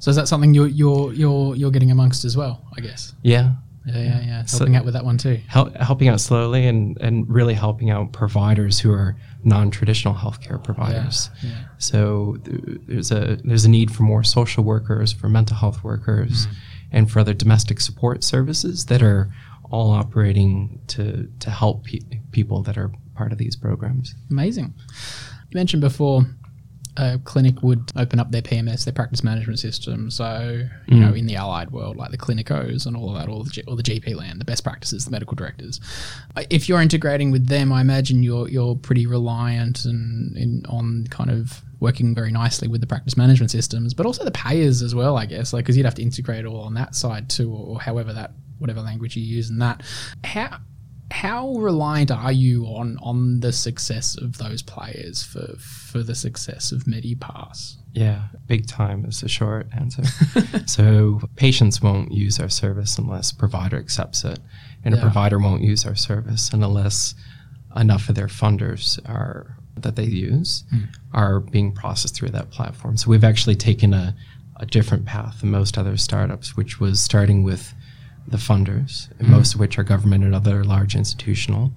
So 0.00 0.10
is 0.10 0.16
that 0.16 0.26
something 0.28 0.52
you're 0.54 0.66
you're 0.66 1.12
you're 1.12 1.54
you're 1.54 1.70
getting 1.70 1.90
amongst 1.90 2.24
as 2.24 2.36
well? 2.36 2.66
I 2.76 2.80
guess. 2.80 3.14
Yeah. 3.22 3.52
Yeah, 3.86 3.96
yeah, 4.02 4.20
yeah. 4.20 4.44
So- 4.44 4.58
Helping 4.58 4.76
out 4.76 4.84
with 4.84 4.92
that 4.94 5.04
one 5.06 5.16
too. 5.16 5.40
Hel- 5.48 5.72
helping 5.80 6.08
out 6.08 6.20
slowly 6.20 6.66
and, 6.66 6.98
and 7.00 7.26
really 7.28 7.54
helping 7.54 7.88
out 7.90 8.12
providers 8.12 8.78
who 8.78 8.92
are 8.92 9.16
non-traditional 9.42 10.14
healthcare 10.14 10.62
providers. 10.62 11.30
yeah. 11.42 11.50
So 11.78 12.36
th- 12.44 12.60
there's 12.86 13.10
a 13.10 13.38
there's 13.42 13.64
a 13.64 13.70
need 13.70 13.90
for 13.90 14.02
more 14.02 14.22
social 14.22 14.64
workers, 14.64 15.12
for 15.14 15.28
mental 15.30 15.56
health 15.56 15.82
workers, 15.82 16.44
hmm. 16.44 16.52
and 16.92 17.10
for 17.10 17.20
other 17.20 17.32
domestic 17.34 17.80
support 17.80 18.22
services 18.22 18.84
that 18.86 19.02
are 19.02 19.30
all 19.70 19.90
operating 19.92 20.80
to 20.88 21.28
to 21.40 21.50
help 21.50 21.84
pe- 21.84 22.00
people 22.32 22.62
that 22.64 22.76
are 22.76 22.90
part 23.14 23.32
of 23.32 23.38
these 23.38 23.56
programs. 23.56 24.14
Amazing. 24.30 24.74
You 25.50 25.54
mentioned 25.54 25.80
before 25.80 26.26
a 26.96 27.18
clinic 27.24 27.62
would 27.62 27.90
open 27.96 28.18
up 28.18 28.30
their 28.30 28.42
PMS, 28.42 28.84
their 28.84 28.92
practice 28.92 29.22
management 29.22 29.58
system. 29.58 30.10
So, 30.10 30.66
you 30.88 31.00
know, 31.00 31.08
hmm. 31.08 31.16
in 31.16 31.26
the 31.26 31.36
allied 31.36 31.70
world, 31.70 31.96
like 31.96 32.10
the 32.10 32.18
Clinikos 32.18 32.86
and 32.86 32.96
all 32.96 33.10
of 33.10 33.18
that, 33.18 33.28
all 33.28 33.44
the, 33.44 33.50
G- 33.50 33.62
all 33.66 33.76
the 33.76 33.82
GP 33.82 34.14
land, 34.16 34.40
the 34.40 34.44
best 34.44 34.64
practices, 34.64 35.04
the 35.04 35.10
medical 35.10 35.34
directors. 35.34 35.80
If 36.50 36.68
you're 36.68 36.80
integrating 36.80 37.30
with 37.30 37.46
them, 37.46 37.72
I 37.72 37.80
imagine 37.80 38.22
you're 38.22 38.48
you're 38.48 38.76
pretty 38.76 39.06
reliant 39.06 39.84
and 39.84 40.36
in, 40.36 40.64
on 40.68 41.06
kind 41.10 41.30
of 41.30 41.62
working 41.80 42.14
very 42.14 42.30
nicely 42.30 42.68
with 42.68 42.80
the 42.80 42.86
practice 42.86 43.16
management 43.16 43.50
systems, 43.50 43.94
but 43.94 44.06
also 44.06 44.24
the 44.24 44.30
payers 44.30 44.82
as 44.82 44.94
well, 44.94 45.16
I 45.16 45.26
guess, 45.26 45.52
like 45.52 45.64
because 45.64 45.76
you'd 45.76 45.86
have 45.86 45.94
to 45.94 46.02
integrate 46.02 46.44
all 46.44 46.60
on 46.60 46.74
that 46.74 46.94
side 46.94 47.30
too, 47.30 47.52
or, 47.52 47.66
or 47.66 47.80
however 47.80 48.12
that 48.12 48.32
whatever 48.58 48.82
language 48.82 49.16
you 49.16 49.22
use 49.22 49.50
in 49.50 49.58
that. 49.58 49.82
How 50.24 50.58
how 51.10 51.54
reliant 51.54 52.10
are 52.10 52.32
you 52.32 52.64
on 52.66 52.96
on 53.02 53.40
the 53.40 53.52
success 53.52 54.16
of 54.16 54.38
those 54.38 54.62
players 54.62 55.22
for 55.22 55.56
for 55.58 56.02
the 56.02 56.14
success 56.14 56.72
of 56.72 56.84
Medipass? 56.84 57.76
Yeah, 57.92 58.28
big 58.46 58.66
time 58.66 59.04
is 59.04 59.20
the 59.20 59.28
short 59.28 59.66
answer. 59.76 60.04
so 60.66 61.20
patients 61.36 61.82
won't 61.82 62.12
use 62.12 62.38
our 62.38 62.48
service 62.48 62.96
unless 62.98 63.32
provider 63.32 63.76
accepts 63.76 64.24
it, 64.24 64.38
and 64.84 64.94
Yeah. 64.94 65.00
a 65.00 65.02
provider 65.02 65.38
won't 65.38 65.62
use 65.62 65.84
our 65.84 65.96
service 65.96 66.50
unless 66.52 67.14
enough 67.76 68.08
of 68.08 68.14
their 68.14 68.28
funders 68.28 68.98
are 69.08 69.56
that 69.76 69.96
they 69.96 70.04
use 70.04 70.64
hmm. 70.70 70.84
are 71.12 71.40
being 71.40 71.72
processed 71.72 72.14
through 72.14 72.30
that 72.30 72.50
platform. 72.50 72.96
So 72.96 73.10
we've 73.10 73.24
actually 73.24 73.56
taken 73.56 73.94
a, 73.94 74.14
a 74.56 74.66
different 74.66 75.06
path 75.06 75.40
than 75.40 75.50
most 75.50 75.78
other 75.78 75.96
startups, 75.96 76.56
which 76.56 76.78
was 76.80 77.00
starting 77.00 77.42
with 77.42 77.74
the 78.30 78.36
funders, 78.36 79.08
and 79.18 79.28
most 79.28 79.54
of 79.54 79.60
which 79.60 79.78
are 79.78 79.82
government 79.84 80.24
and 80.24 80.34
other 80.34 80.64
large 80.64 80.94
institutional 80.94 81.72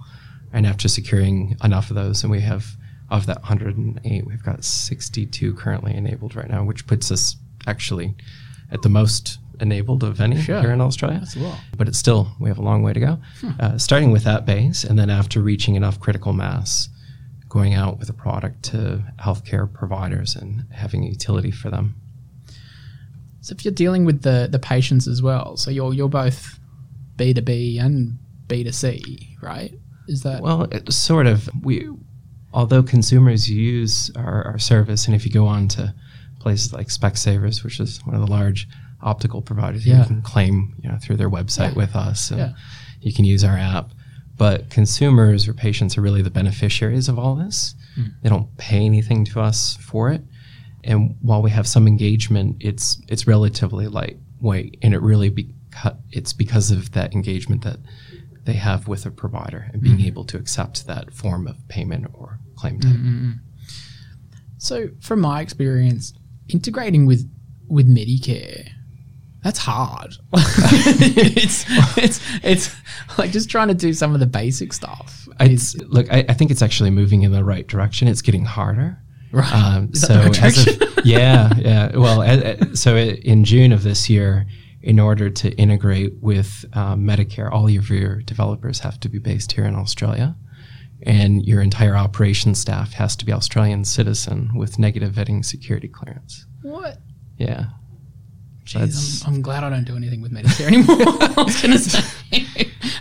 And 0.55 0.67
after 0.67 0.88
securing 0.88 1.57
enough 1.63 1.89
of 1.89 1.95
those, 1.95 2.22
and 2.24 2.29
we 2.31 2.41
have 2.41 2.75
of 3.10 3.25
that 3.25 3.39
108, 3.41 4.25
we've 4.27 4.43
got 4.43 4.63
62 4.63 5.53
currently 5.55 5.93
enabled 5.95 6.36
right 6.36 6.48
now, 6.50 6.63
which 6.63 6.86
puts 6.86 7.12
us 7.12 7.36
actually 7.65 8.13
at 8.72 8.83
the 8.83 8.89
most 8.89 9.39
enabled 9.60 10.03
of 10.03 10.22
any 10.22 10.39
Sure. 10.39 10.62
here 10.62 10.72
in 10.72 10.79
Australia. 10.81 11.19
That's. 11.19 11.36
But 11.75 11.88
it's 11.88 11.98
still, 11.98 12.27
we 12.39 12.50
have 12.50 12.60
a 12.60 12.62
long 12.62 12.83
way 12.83 12.93
to 12.93 13.00
go. 13.00 13.17
Uh, 13.60 13.77
starting 13.79 14.12
with 14.12 14.24
that 14.25 14.45
base, 14.45 14.83
and 14.83 14.98
then 15.00 15.10
after 15.10 15.41
reaching 15.41 15.74
enough 15.75 16.00
critical 16.00 16.33
mass, 16.33 16.89
going 17.50 17.74
out 17.74 17.98
with 18.00 18.10
a 18.10 18.13
product 18.13 18.63
to 18.63 19.03
healthcare 19.19 19.72
providers 19.72 20.36
and 20.36 20.65
having 20.72 21.03
a 21.03 21.07
utility 21.07 21.51
for 21.51 21.69
them. 21.72 21.95
So 23.43 23.53
if 23.53 23.63
you're 23.65 23.73
dealing 23.73 24.05
with 24.05 24.21
the 24.23 24.47
the 24.50 24.57
patients 24.59 25.07
as 25.07 25.21
well, 25.21 25.57
so 25.57 25.69
you're 25.69 25.93
you're 25.93 26.09
both 26.09 26.59
B 27.17 27.33
two 27.33 27.41
B 27.41 27.77
and 27.77 28.17
B 28.47 28.63
two 28.63 28.71
C, 28.71 29.35
right? 29.41 29.71
Is 30.07 30.23
that 30.23 30.41
Well, 30.41 30.63
it, 30.63 30.91
sort 30.91 31.27
of. 31.27 31.50
We, 31.62 31.88
although 32.53 32.83
consumers 32.83 33.50
use 33.50 34.12
our, 34.15 34.43
our 34.45 34.59
service, 34.59 35.05
and 35.07 35.15
if 35.15 35.25
you 35.25 35.31
go 35.31 35.45
on 35.45 35.67
to 35.69 35.93
places 36.39 36.73
like 36.73 36.88
Specsavers, 36.88 37.63
which 37.63 37.79
is 37.79 38.00
one 38.05 38.15
of 38.15 38.21
the 38.25 38.31
large 38.31 38.67
optical 39.01 39.41
providers, 39.41 39.85
Yeah. 39.85 40.00
you 40.00 40.05
can 40.05 40.21
claim 40.21 40.75
you 40.81 40.89
know 40.89 40.97
through 41.01 41.17
their 41.17 41.29
website 41.29 41.71
Yeah. 41.71 41.81
with 41.83 41.95
us, 41.95 42.31
and 42.31 42.39
Yeah. 42.39 42.53
you 43.01 43.12
can 43.13 43.25
use 43.25 43.43
our 43.43 43.57
app. 43.57 43.91
But 44.38 44.69
consumers 44.69 45.47
or 45.47 45.53
patients 45.53 45.97
are 45.97 46.01
really 46.01 46.21
the 46.21 46.31
beneficiaries 46.31 47.07
of 47.09 47.19
all 47.19 47.35
this. 47.35 47.75
Hmm. 47.95 48.03
They 48.23 48.29
don't 48.29 48.55
pay 48.57 48.83
anything 48.85 49.25
to 49.25 49.41
us 49.41 49.75
for 49.79 50.12
it, 50.12 50.23
and 50.83 51.15
while 51.21 51.41
we 51.41 51.51
have 51.51 51.67
some 51.67 51.87
engagement, 51.87 52.57
it's 52.59 53.01
it's 53.07 53.27
relatively 53.27 53.87
lightweight, 53.87 54.77
and 54.81 54.93
it 54.93 55.01
really 55.01 55.31
beca- 55.31 55.97
it's 56.11 56.33
because 56.33 56.71
of 56.71 56.91
that 56.91 57.13
engagement 57.13 57.63
that 57.63 57.79
they 58.45 58.53
have 58.53 58.87
with 58.87 59.05
a 59.05 59.11
provider 59.11 59.69
and 59.71 59.81
being 59.81 59.97
mm-hmm. 59.97 60.07
able 60.07 60.25
to 60.25 60.37
accept 60.37 60.85
that 60.87 61.13
form 61.13 61.47
of 61.47 61.65
payment 61.69 62.07
or 62.13 62.39
claim 62.55 62.79
mm-hmm, 62.79 62.91
type. 62.91 62.99
Mm-hmm. 62.99 63.31
so? 64.57 64.89
From 64.99 65.21
my 65.21 65.41
experience, 65.41 66.13
integrating 66.49 67.05
with 67.05 67.29
with 67.69 67.87
Medicare, 67.87 68.69
that's 69.43 69.59
hard. 69.59 70.15
it's 70.33 71.65
it's 71.97 72.21
it's 72.43 72.75
like 73.17 73.31
just 73.31 73.49
trying 73.49 73.67
to 73.69 73.73
do 73.73 73.93
some 73.93 74.13
of 74.13 74.19
the 74.19 74.25
basic 74.25 74.73
stuff. 74.73 75.27
It's 75.39 75.75
look, 75.77 76.11
I, 76.11 76.25
I 76.29 76.33
think 76.33 76.51
it's 76.51 76.61
actually 76.61 76.89
moving 76.89 77.23
in 77.23 77.31
the 77.31 77.43
right 77.43 77.67
direction. 77.67 78.07
It's 78.07 78.21
getting 78.21 78.45
harder. 78.45 78.97
Right. 79.33 79.51
Um, 79.53 79.93
so 79.95 80.13
as 80.41 80.67
of- 80.67 80.81
yeah, 81.05 81.49
yeah. 81.57 81.97
Well, 81.97 82.21
a- 82.21 82.53
a- 82.53 82.75
so 82.77 82.95
in 82.95 83.43
June 83.43 83.71
of 83.73 83.83
this 83.83 84.09
year, 84.09 84.45
in 84.81 84.99
order 84.99 85.29
to 85.29 85.51
integrate 85.57 86.13
with 86.21 86.65
um, 86.73 87.03
Medicare, 87.03 87.51
all 87.51 87.65
of 87.67 87.89
your 87.89 88.21
developers 88.21 88.79
have 88.79 88.99
to 89.01 89.09
be 89.09 89.17
based 89.19 89.51
here 89.53 89.65
in 89.65 89.75
Australia, 89.75 90.35
and 91.01 91.43
your 91.45 91.61
entire 91.61 91.95
operations 91.97 92.59
staff 92.59 92.93
has 92.93 93.15
to 93.17 93.25
be 93.25 93.33
Australian 93.33 93.83
citizen 93.85 94.51
with 94.55 94.77
negative 94.77 95.13
vetting 95.13 95.43
security 95.43 95.87
clearance. 95.87 96.45
what? 96.61 96.99
Yeah. 97.37 97.65
Jeez, 98.65 99.27
I'm, 99.27 99.35
I'm 99.35 99.41
glad 99.41 99.63
I 99.65 99.69
don't 99.69 99.83
do 99.83 99.97
anything 99.97 100.21
with 100.21 100.31
Medicare 100.31 100.67
anymore. 100.67 100.95
I 101.37 101.43
was 101.43 101.61
gonna 101.61 101.77
say. 101.79 102.01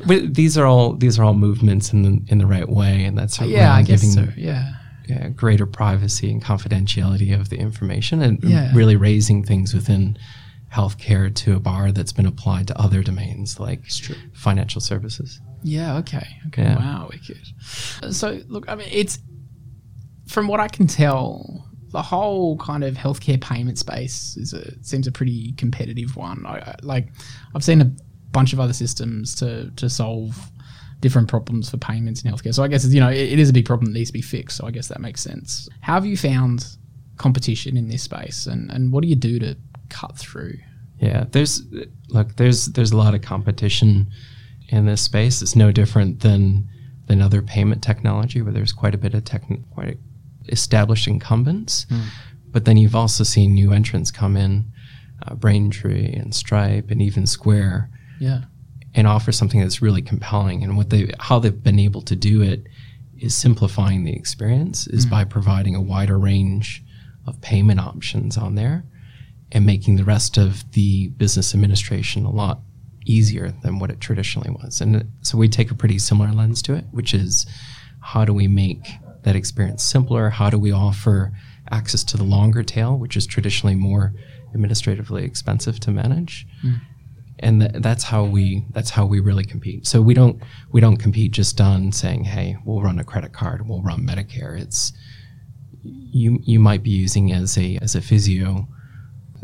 But 0.07 0.35
these 0.35 0.59
are 0.59 0.67
all 0.67 0.95
these 0.95 1.19
are 1.19 1.25
all 1.25 1.35
movements 1.35 1.93
in 1.93 2.03
the 2.03 2.21
in 2.33 2.39
the 2.39 2.47
right 2.47 2.69
way, 2.69 3.05
and 3.05 3.17
that's 3.17 3.41
yeah, 3.41 3.73
I 3.75 3.83
guess 3.83 4.03
so. 4.15 4.27
Yeah. 4.37 4.73
Yeah, 5.09 5.29
greater 5.29 5.67
privacy 5.67 6.31
and 6.31 6.43
confidentiality 6.43 7.39
of 7.39 7.49
the 7.49 7.57
information, 7.59 8.23
and 8.23 8.43
Yeah. 8.43 8.71
really 8.75 8.97
raising 8.97 9.45
things 9.45 9.75
within 9.75 10.17
healthcare 10.73 11.35
to 11.35 11.55
a 11.55 11.61
bar 11.61 11.93
that's 11.93 12.13
been 12.13 12.25
applied 12.27 12.67
to 12.69 12.79
other 12.81 13.03
domains 13.03 13.61
like 13.61 13.85
financial 14.33 14.81
services. 14.81 15.41
Yeah. 15.63 15.97
Okay. 15.99 16.27
Okay. 16.49 16.63
Yeah. 16.63 16.77
Wow. 16.79 17.11
Wicked. 17.13 18.15
So 18.15 18.41
look, 18.49 18.65
I 18.69 18.75
mean, 18.75 18.89
it's 18.91 19.19
from 20.29 20.49
what 20.49 20.61
I 20.61 20.69
can 20.69 20.87
tell, 20.87 21.69
the 21.91 22.01
whole 22.03 22.57
kind 22.57 22.85
of 22.85 22.95
healthcare 22.95 23.39
payment 23.41 23.79
space 23.79 24.37
is 24.39 24.55
a 24.55 24.83
seems 24.83 25.07
a 25.07 25.13
pretty 25.13 25.53
competitive 25.59 26.17
one. 26.17 26.47
I, 26.47 26.57
I 26.59 26.75
like, 26.83 27.13
I've 27.55 27.63
seen 27.65 27.83
a 27.83 27.93
bunch 28.31 28.55
of 28.55 28.61
other 28.61 28.73
systems 28.73 29.35
to 29.37 29.71
to 29.77 29.91
solve 29.91 30.51
different 31.03 31.29
problems 31.29 31.69
for 31.69 31.77
payments 31.77 32.23
in 32.23 32.31
healthcare. 32.33 32.55
So 32.55 32.63
I 32.63 32.69
guess 32.69 32.87
you 32.87 33.01
know 33.01 33.11
it, 33.11 33.33
it 33.35 33.39
is 33.39 33.51
a 33.51 33.53
big 33.53 33.67
problem 33.67 33.93
that 33.93 33.99
needs 33.99 34.09
to 34.09 34.15
be 34.15 34.23
fixed. 34.23 34.57
So 34.57 34.67
I 34.67 34.71
guess 34.71 34.89
that 34.89 35.01
makes 35.01 35.21
sense. 35.21 35.69
How 35.83 35.95
have 35.95 36.07
you 36.07 36.17
found 36.17 36.65
competition 37.19 37.77
in 37.77 37.89
this 37.89 38.03
space, 38.05 38.47
and 38.47 38.71
and 38.71 38.91
what 38.93 39.03
do 39.03 39.09
you 39.09 39.17
do 39.17 39.39
to 39.41 39.57
cut 39.91 40.17
through? 40.17 40.55
Yeah, 40.99 41.25
there's 41.31 41.63
look, 42.09 42.37
there's 42.37 42.67
there's 42.67 42.93
a 42.93 42.97
lot 42.97 43.15
of 43.15 43.21
competition 43.21 44.07
in 44.69 44.87
this 44.87 45.03
space. 45.03 45.43
It's 45.43 45.57
no 45.57 45.71
different 45.73 46.21
than 46.21 46.69
than 47.09 47.21
other 47.21 47.43
payment 47.43 47.83
technology 47.83 48.41
where 48.41 48.53
there's 48.53 48.73
quite 48.73 48.95
a 48.95 48.99
bit 48.99 49.13
of 49.13 49.25
tech, 49.25 49.43
quite 49.75 49.99
established 50.49 51.07
incumbents. 51.09 51.85
But 52.53 52.65
then 52.65 52.77
you've 52.77 52.95
also 52.95 53.25
seen 53.25 53.55
new 53.55 53.73
entrants 53.73 54.11
come 54.11 54.37
in, 54.37 54.67
uh, 55.27 55.35
Braintree 55.35 56.13
and 56.15 56.35
Stripe 56.35 56.91
and 56.91 57.01
even 57.03 57.27
Square, 57.27 57.91
Yeah. 58.21 58.43
And 58.95 59.07
offer 59.07 59.33
something 59.33 59.61
that's 59.61 59.83
really 59.83 60.03
compelling. 60.03 60.63
And 60.63 60.77
what 60.77 60.91
they 60.91 61.13
how 61.19 61.39
they've 61.39 61.63
been 61.63 61.79
able 61.79 62.03
to 62.03 62.17
do 62.17 62.43
it 62.43 62.67
is 63.19 63.35
simplifying 63.35 64.05
the 64.05 64.15
experience 64.15 64.87
is 64.87 65.05
mm-hmm. 65.05 65.15
by 65.15 65.25
providing 65.25 65.75
a 65.75 65.81
wider 65.81 66.19
range 66.19 66.83
of 67.27 67.41
payment 67.41 67.81
options 67.81 68.37
on 68.37 68.57
there 68.57 68.85
and 69.53 69.65
making 69.65 69.97
the 69.97 70.05
rest 70.05 70.37
of 70.39 70.71
the 70.73 71.09
business 71.09 71.55
administration 71.55 72.25
a 72.25 72.31
lot 72.31 72.61
easier 73.05 73.53
than 73.63 73.79
what 73.79 73.91
it 73.91 74.01
traditionally 74.01 74.51
was. 74.51 74.81
And 74.81 75.11
so 75.23 75.39
we 75.39 75.49
take 75.49 75.71
a 75.71 75.75
pretty 75.75 75.99
similar 75.99 76.33
lens 76.33 76.63
to 76.63 76.75
it, 76.75 76.85
which 76.91 77.15
is 77.15 77.47
how 78.01 78.25
do 78.25 78.33
we 78.33 78.49
make 78.49 78.87
that 79.23 79.37
experience 79.37 79.83
simpler? 79.83 80.31
How 80.31 80.51
do 80.51 80.59
we 80.59 80.73
offer 80.73 81.33
access 81.71 82.03
to 82.05 82.17
the 82.17 82.25
longer 82.25 82.63
tail, 82.63 82.99
which 82.99 83.17
is 83.17 83.27
traditionally 83.27 83.75
more 83.75 84.15
administratively 84.55 85.25
expensive 85.25 85.79
to 85.81 85.91
manage? 85.91 86.47
Mm. 86.65 86.81
And 87.43 87.61
th- 87.61 87.83
that's 87.83 88.05
how 88.05 88.25
we 88.25 88.65
that's 88.71 88.91
how 88.91 89.05
we 89.05 89.21
really 89.21 89.45
compete. 89.45 89.87
So 89.87 90.01
we 90.01 90.15
don't 90.15 90.43
we 90.71 90.81
don't 90.81 90.97
compete 90.97 91.33
just 91.33 91.61
on 91.61 91.93
saying, 91.93 92.25
"Hey, 92.25 92.57
we'll 92.65 92.83
run 92.83 92.99
a 92.99 93.05
credit 93.05 93.33
card, 93.33 93.69
we'll 93.69 93.83
run 93.83 94.07
Medicare." 94.07 94.59
It's 94.59 94.93
you 95.83 96.39
you 96.43 96.59
might 96.59 96.83
be 96.83 96.91
using 96.91 97.33
as 97.33 97.59
a 97.59 97.79
as 97.83 97.95
a 97.95 98.01
physio 98.01 98.69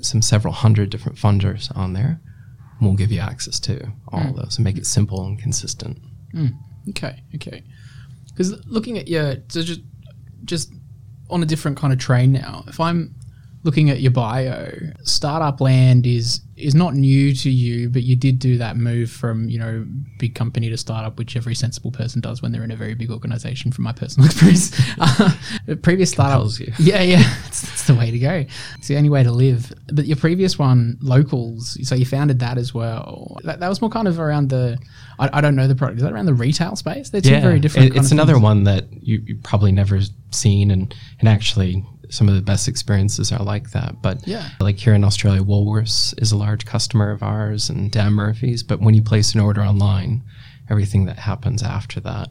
some 0.00 0.22
several 0.22 0.54
hundred 0.54 0.90
different 0.90 1.18
funders 1.18 1.76
on 1.76 1.92
there. 1.92 2.20
And 2.78 2.86
we'll 2.86 2.96
give 2.96 3.10
you 3.10 3.20
access 3.20 3.58
to 3.60 3.92
all 4.12 4.28
of 4.28 4.36
those 4.36 4.56
and 4.56 4.64
make 4.64 4.78
it 4.78 4.86
simple 4.86 5.26
and 5.26 5.38
consistent. 5.38 5.98
Hmm. 6.32 6.48
Okay, 6.90 7.24
okay. 7.34 7.64
Because 8.28 8.64
looking 8.66 8.98
at 8.98 9.08
your 9.08 9.36
so 9.48 9.62
just 9.62 9.80
just 10.44 10.72
on 11.28 11.42
a 11.42 11.46
different 11.46 11.76
kind 11.76 11.92
of 11.92 11.98
train 11.98 12.32
now. 12.32 12.64
If 12.68 12.78
I'm 12.78 13.14
looking 13.64 13.90
at 13.90 14.00
your 14.00 14.10
bio, 14.12 14.72
startup 15.04 15.60
land 15.60 16.06
is 16.06 16.40
is 16.56 16.74
not 16.74 16.92
new 16.94 17.32
to 17.32 17.48
you, 17.50 17.88
but 17.88 18.02
you 18.02 18.16
did 18.16 18.40
do 18.40 18.58
that 18.58 18.76
move 18.76 19.10
from 19.10 19.48
you 19.48 19.58
know 19.58 19.86
big 20.18 20.34
company 20.34 20.68
to 20.70 20.76
startup, 20.76 21.16
which 21.18 21.36
every 21.36 21.54
sensible 21.54 21.90
person 21.92 22.20
does 22.20 22.42
when 22.42 22.50
they're 22.52 22.64
in 22.64 22.70
a 22.70 22.76
very 22.76 22.94
big 22.94 23.10
organization. 23.10 23.70
From 23.72 23.84
my 23.84 23.92
personal 23.92 24.26
experience, 24.30 24.72
uh, 24.98 25.32
previous 25.82 26.10
startup, 26.10 26.46
yeah, 26.78 27.02
yeah, 27.02 27.22
it's, 27.46 27.62
it's 27.64 27.86
the 27.86 27.94
way 27.94 28.10
to 28.10 28.18
go. 28.18 28.44
It's 28.78 28.88
the 28.88 28.96
only 28.96 29.10
way 29.10 29.22
to 29.22 29.30
live. 29.32 29.72
But 29.92 30.06
your 30.06 30.16
previous 30.16 30.58
one, 30.58 30.98
Localz, 31.02 31.84
so 31.86 31.94
you 31.94 32.04
founded 32.06 32.38
that 32.40 32.58
as 32.58 32.74
well. 32.74 33.36
That, 33.44 33.60
that 33.60 33.68
was 33.68 33.80
more 33.80 33.90
kind 33.90 34.08
of 34.08 34.18
around 34.18 34.48
the. 34.50 34.78
I, 35.18 35.30
I 35.32 35.40
don't 35.40 35.56
know 35.56 35.68
the 35.68 35.74
product. 35.76 35.98
Is 35.98 36.02
that 36.04 36.12
around 36.12 36.26
the 36.26 36.34
retail 36.34 36.76
space? 36.76 37.10
They're 37.10 37.20
two 37.20 37.40
very 37.40 37.60
different. 37.60 37.90
it- 37.94 37.96
it's 37.96 38.12
another 38.12 38.34
things. 38.34 38.42
one 38.42 38.64
that 38.64 38.86
you 38.92 39.22
you 39.26 39.36
probably 39.42 39.72
never 39.72 40.00
seen, 40.30 40.70
and 40.70 40.94
and 41.20 41.28
actually 41.28 41.84
some 42.10 42.28
of 42.28 42.34
the 42.34 42.40
best 42.42 42.68
experiences 42.68 43.30
are 43.32 43.42
like 43.44 43.70
that. 43.72 44.00
But 44.02 44.26
Yeah. 44.26 44.48
like 44.60 44.78
here 44.78 44.94
in 44.94 45.04
Australia, 45.04 45.42
Woolworths 45.42 46.14
is 46.20 46.32
a 46.32 46.36
large 46.36 46.64
customer 46.64 47.10
of 47.10 47.22
ours, 47.22 47.68
and 47.70 47.90
Dan 47.90 48.12
Murphy's. 48.12 48.62
But 48.62 48.80
when 48.80 48.94
you 48.94 49.02
place 49.02 49.34
an 49.34 49.40
order 49.40 49.62
online, 49.62 50.22
everything 50.70 51.04
that 51.06 51.18
happens 51.18 51.62
after 51.62 52.00
that, 52.00 52.30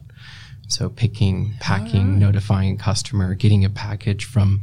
so 0.68 0.88
picking, 0.88 1.54
packing, 1.60 2.18
notifying 2.18 2.74
a 2.74 2.76
customer, 2.78 3.34
getting 3.34 3.64
a 3.64 3.70
package 3.70 4.24
from 4.24 4.62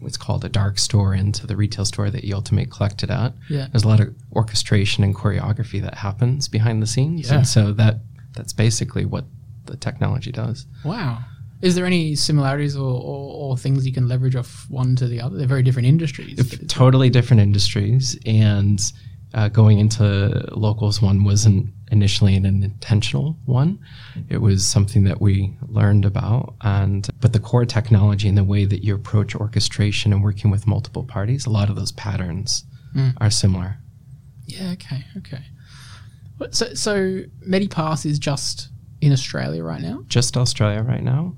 what's 0.00 0.16
called 0.16 0.44
a 0.44 0.48
dark 0.48 0.78
store 0.78 1.14
into 1.14 1.46
the 1.46 1.56
retail 1.56 1.84
store 1.84 2.10
that 2.10 2.24
you 2.24 2.34
ultimately 2.34 2.70
collect 2.70 3.02
it 3.02 3.10
at. 3.10 3.32
Yeah. 3.48 3.68
There's 3.72 3.84
a 3.84 3.88
lot 3.88 4.00
of 4.00 4.14
orchestration 4.34 5.04
and 5.04 5.14
choreography 5.14 5.80
that 5.82 5.94
happens 5.94 6.48
behind 6.48 6.82
the 6.82 6.86
scenes. 6.86 7.28
Yeah. 7.28 7.36
And 7.36 7.46
so 7.46 7.72
that 7.74 8.00
that's 8.34 8.52
basically 8.52 9.04
what 9.04 9.24
the 9.66 9.76
technology 9.76 10.32
does. 10.32 10.66
Wow. 10.84 11.24
Is 11.64 11.74
there 11.74 11.86
any 11.86 12.14
similarities 12.14 12.76
or, 12.76 12.92
or, 12.92 13.50
or 13.52 13.56
things 13.56 13.86
you 13.86 13.92
can 13.92 14.06
leverage 14.06 14.36
off 14.36 14.66
one 14.68 14.94
to 14.96 15.06
the 15.06 15.20
other? 15.20 15.38
They're 15.38 15.46
very 15.46 15.62
different 15.62 15.88
industries. 15.88 16.36
Totally 16.68 17.08
different 17.08 17.40
industries, 17.40 18.18
and 18.26 18.80
uh, 19.32 19.48
going 19.48 19.78
into 19.78 20.02
Localz 20.52 21.00
one 21.00 21.24
wasn't 21.24 21.70
initially 21.90 22.36
an 22.36 22.44
intentional 22.44 23.38
one. 23.46 23.78
It 24.28 24.38
was 24.38 24.66
something 24.66 25.04
that 25.04 25.20
we 25.20 25.56
learned 25.68 26.04
about, 26.04 26.54
and 26.60 27.08
but 27.20 27.32
the 27.32 27.40
core 27.40 27.64
technology 27.64 28.28
and 28.28 28.36
the 28.36 28.44
way 28.44 28.66
that 28.66 28.84
you 28.84 28.94
approach 28.94 29.34
orchestration 29.34 30.12
and 30.12 30.22
working 30.22 30.50
with 30.50 30.66
multiple 30.66 31.04
parties, 31.04 31.46
a 31.46 31.50
lot 31.50 31.70
of 31.70 31.76
those 31.76 31.92
patterns 31.92 32.64
are 33.20 33.30
similar. 33.30 33.78
Yeah. 34.46 34.72
Okay. 34.72 35.04
Okay. 35.18 35.42
So, 36.50 36.74
so 36.74 37.22
Medipass 37.48 38.04
is 38.04 38.18
just 38.18 38.68
in 39.00 39.12
Australia 39.12 39.62
right 39.62 39.80
now? 39.80 40.04
just 40.08 40.36
Australia 40.36 40.82
right 40.82 41.02
now. 41.02 41.34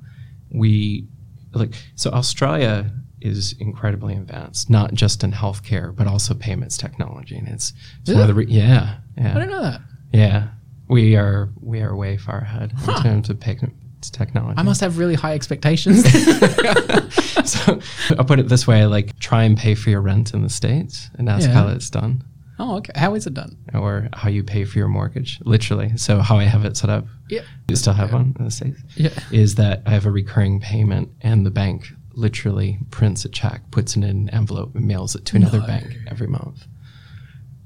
We 0.51 1.07
like 1.53 1.75
so 1.95 2.11
Australia 2.11 2.91
is 3.21 3.55
incredibly 3.59 4.15
advanced, 4.15 4.69
not 4.71 4.93
just 4.95 5.25
in 5.25 5.33
healthcare 5.33 5.95
but 5.95 6.07
also 6.07 6.35
payments 6.35 6.77
technology, 6.77 7.37
and 7.37 7.49
it's, 7.49 7.73
it's 8.03 8.11
one 8.13 8.21
of 8.23 8.29
the 8.29 8.35
re- 8.35 8.47
yeah 8.47 8.99
I 9.19 9.21
yeah 9.23 9.35
didn't 9.35 9.51
know 9.51 9.63
that. 9.63 9.81
yeah 10.13 10.49
we 10.89 11.17
are 11.17 11.49
we 11.61 11.81
are 11.81 11.97
way 11.97 12.17
far 12.19 12.39
ahead 12.39 12.73
in 12.87 13.03
terms 13.03 13.31
of 13.31 13.41
payments 13.41 14.11
technology. 14.13 14.57
I 14.59 14.63
must 14.63 14.81
have 14.83 14.99
really 14.99 15.15
high 15.15 15.35
expectations. 15.35 16.05
so 17.45 17.81
I'll 18.19 18.25
put 18.25 18.39
it 18.39 18.49
this 18.49 18.67
way: 18.67 18.87
like 18.87 19.19
try 19.19 19.43
and 19.45 19.57
pay 19.57 19.75
for 19.75 19.91
your 19.91 20.01
rent 20.01 20.33
in 20.35 20.43
the 20.43 20.51
states, 20.51 21.11
and 21.19 21.29
ask 21.29 21.49
Yeah. 21.49 21.55
how 21.55 21.69
it's 21.69 21.91
done, 21.91 22.23
oh, 22.59 22.77
okay. 22.79 22.93
How 22.97 23.15
is 23.15 23.27
it 23.27 23.35
done? 23.35 23.57
or 23.75 24.09
how 24.15 24.29
you 24.29 24.43
pay 24.43 24.65
for 24.65 24.79
your 24.79 24.89
mortgage, 24.89 25.39
literally. 25.45 25.97
So 25.97 26.21
how 26.21 26.39
I 26.39 26.45
have 26.45 26.65
it 26.65 26.77
set 26.77 26.89
up. 26.91 27.07
Yeah. 27.29 27.43
You 27.69 27.77
still 27.77 27.93
have 27.93 28.13
one 28.13 28.35
in 28.39 28.45
the 28.45 28.51
states. 28.51 28.81
Yeah. 28.97 29.11
is 29.31 29.57
that 29.57 29.83
I 29.87 29.91
have 29.91 30.07
a 30.07 30.11
recurring 30.11 30.61
payment 30.61 31.11
and 31.21 31.45
the 31.45 31.51
bank 31.51 31.89
literally 32.15 32.79
prints 32.91 33.25
a 33.27 33.29
check, 33.29 33.71
puts 33.71 33.95
it 33.97 34.05
in 34.05 34.05
an 34.05 34.31
envelope, 34.31 34.75
and 34.75 34.87
mails 34.87 35.15
it 35.15 35.27
to 35.27 35.37
another 35.37 35.59
No. 35.61 35.67
bank 35.67 35.97
every 36.07 36.27
month. 36.29 36.67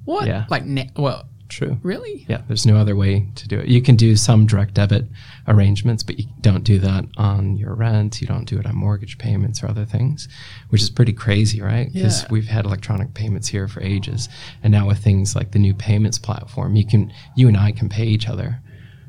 What? 0.04 0.26
Yeah. 0.26 0.46
Like, 0.48 0.64
well, 0.96 1.28
True. 1.50 1.78
really? 1.82 2.24
Yeah, 2.28 2.42
there's 2.48 2.64
no 2.64 2.76
other 2.76 2.96
way 2.96 3.26
to 3.34 3.48
do 3.48 3.58
it. 3.58 3.68
You 3.68 3.82
can 3.82 3.96
do 3.96 4.16
some 4.16 4.46
direct 4.46 4.74
debit 4.74 5.06
arrangements, 5.46 6.02
but 6.02 6.18
you 6.18 6.26
don't 6.40 6.64
do 6.64 6.78
that 6.78 7.04
on 7.18 7.56
your 7.56 7.74
rent. 7.74 8.20
You 8.20 8.26
don't 8.26 8.46
do 8.48 8.58
it 8.58 8.66
on 8.66 8.76
mortgage 8.76 9.18
payments 9.18 9.62
or 9.62 9.68
other 9.68 9.84
things, 9.84 10.28
which 10.70 10.80
is 10.80 10.88
pretty 10.90 11.12
crazy, 11.12 11.60
right? 11.60 11.92
Because 11.92 12.22
Yeah. 12.22 12.28
we've 12.30 12.46
had 12.48 12.64
electronic 12.64 13.12
payments 13.14 13.48
here 13.48 13.68
for 13.68 13.82
ages, 13.82 14.28
and 14.62 14.70
now 14.70 14.86
with 14.86 14.98
things 14.98 15.34
like 15.36 15.50
the 15.50 15.58
new 15.58 15.74
payments 15.74 16.18
platform, 16.18 16.76
you 16.76 16.86
can, 16.86 17.12
you 17.36 17.48
and 17.48 17.56
I 17.56 17.72
can 17.72 17.88
pay 17.88 18.06
each 18.06 18.28
other 18.28 18.60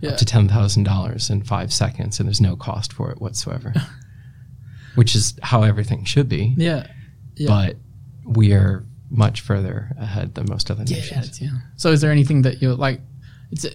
Yeah. 0.01 0.10
up 0.12 0.17
to 0.17 0.25
ten 0.25 0.48
thousand 0.48 0.83
dollars 0.83 1.29
in 1.29 1.43
five 1.43 1.71
seconds, 1.71 2.19
and 2.19 2.27
there's 2.27 2.41
no 2.41 2.55
cost 2.55 2.91
for 2.91 3.12
it 3.12 3.21
whatsoever. 3.21 3.74
which 4.95 5.15
is 5.15 5.36
how 5.41 5.63
everything 5.63 6.03
should 6.03 6.27
be. 6.27 6.53
Yeah. 6.57 6.86
Yeah. 7.38 7.48
But 7.48 7.77
we 8.25 8.51
are 8.51 8.83
much 9.12 9.41
further 9.41 9.91
ahead 10.00 10.34
than 10.36 10.48
most 10.50 10.72
other 10.72 10.84
nations. 10.84 11.41
yeah. 11.41 11.50
So, 11.75 11.91
is 11.91 12.01
there 12.01 12.12
anything 12.12 12.41
that 12.44 12.62
you're 12.62 12.75
like? 12.75 13.01
It's 13.51 13.65
uh, 13.65 13.70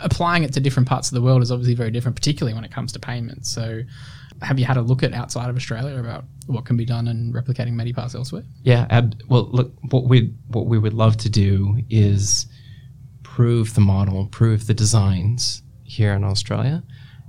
applying 0.00 0.42
it 0.42 0.52
to 0.54 0.60
different 0.60 0.88
parts 0.88 1.08
of 1.08 1.14
the 1.14 1.22
world 1.22 1.42
is 1.42 1.52
obviously 1.52 1.74
very 1.74 1.90
different, 1.90 2.16
particularly 2.16 2.54
when 2.54 2.64
it 2.64 2.72
comes 2.72 2.92
to 2.92 2.98
payments. 2.98 3.50
So, 3.50 3.82
have 4.40 4.58
you 4.58 4.64
had 4.64 4.76
a 4.76 4.82
look 4.82 5.02
at 5.02 5.12
outside 5.12 5.50
of 5.50 5.56
Australia 5.56 5.98
about 6.00 6.24
what 6.46 6.64
can 6.64 6.76
be 6.76 6.84
done 6.84 7.06
in 7.06 7.32
replicating 7.32 7.74
Medipass 7.74 8.14
elsewhere? 8.14 8.44
Yeah. 8.62 8.86
Ab- 8.90 9.20
well, 9.28 9.48
look, 9.52 9.72
what 9.90 10.04
we 10.04 10.34
what 10.48 10.66
we 10.66 10.78
would 10.78 10.94
love 10.94 11.16
to 11.18 11.30
do 11.30 11.78
is 11.90 12.46
prove 13.22 13.74
the 13.74 13.80
model, 13.80 14.26
prove 14.26 14.66
the 14.66 14.74
designs 14.74 15.62
here 15.84 16.14
in 16.14 16.24
Australia, 16.24 16.82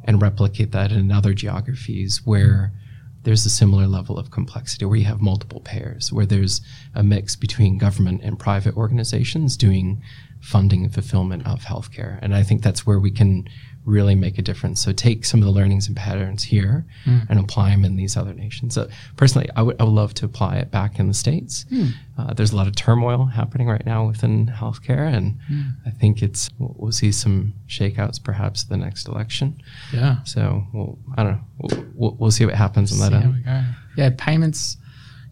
and 0.05 0.22
replicate 0.22 0.72
that 0.72 0.91
in 0.91 1.12
other 1.12 1.33
geographies 1.33 2.22
where 2.25 2.74
there's 3.23 3.45
a 3.45 3.49
similar 3.49 3.87
level 3.87 4.17
of 4.19 4.31
complexity, 4.31 4.85
where 4.85 4.97
you 4.97 5.05
have 5.05 5.21
multiple 5.21 5.61
pairs, 5.61 6.11
where 6.11 6.25
there's 6.25 6.61
a 6.93 7.03
mix 7.03 7.35
between 7.35 7.77
government 7.77 8.21
and 8.23 8.37
private 8.37 8.75
organizations 8.75 9.57
doing 9.57 10.01
funding 10.41 10.83
and 10.83 10.93
fulfillment 10.93 11.47
of 11.47 11.61
healthcare. 11.61 12.19
And 12.21 12.35
I 12.35 12.43
think 12.43 12.61
that's 12.61 12.85
where 12.85 12.99
we 12.99 13.11
can 13.11 13.47
really 13.85 14.15
make 14.15 14.37
a 14.37 14.41
difference. 14.41 14.81
So 14.81 14.93
take 14.93 15.25
some 15.25 15.41
of 15.41 15.45
the 15.45 15.51
learnings 15.51 15.87
and 15.87 15.95
patterns 15.95 16.43
here 16.43 16.85
hmm. 17.03 17.19
and 17.29 17.39
apply 17.39 17.71
them 17.71 17.83
in 17.83 17.95
these 17.95 18.15
other 18.15 18.33
nations. 18.33 18.75
So 18.75 18.87
personally, 19.17 19.49
I 19.55 19.61
would, 19.61 19.79
I 19.79 19.83
would 19.83 19.93
love 19.93 20.13
to 20.15 20.25
apply 20.25 20.57
it 20.57 20.71
back 20.71 20.99
in 20.99 21.07
the 21.07 21.13
States. 21.13 21.65
Hmm. 21.69 21.87
Uh, 22.17 22.33
there's 22.33 22.53
a 22.53 22.55
lot 22.55 22.67
of 22.67 22.75
turmoil 22.75 23.25
happening 23.25 23.67
right 23.67 23.85
now 23.85 24.07
within 24.07 24.47
healthcare, 24.47 25.13
and 25.13 25.39
hmm. 25.47 25.61
I 25.85 25.89
think 25.89 26.21
it's 26.21 26.49
we'll, 26.59 26.75
we'll 26.77 26.91
see 26.91 27.11
some 27.11 27.53
shakeouts 27.67 28.23
perhaps 28.23 28.63
the 28.63 28.77
next 28.77 29.07
election. 29.07 29.61
Yeah. 29.91 30.23
So 30.23 30.65
we'll, 30.73 30.97
I 31.17 31.23
don't 31.23 31.33
know. 31.33 31.43
We'll, 31.59 31.85
we'll, 31.95 32.17
we'll 32.19 32.31
see 32.31 32.45
what 32.45 32.55
happens 32.55 32.91
on 32.91 32.99
that 32.99 33.17
See 33.17 33.25
end. 33.25 33.33
we 33.35 33.41
go. 33.41 33.63
Yeah, 33.97 34.09
payments, 34.17 34.77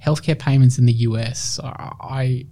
healthcare 0.04 0.38
payments 0.38 0.78
in 0.78 0.86
the 0.86 0.94
US. 0.94 1.60
I, 1.64 2.46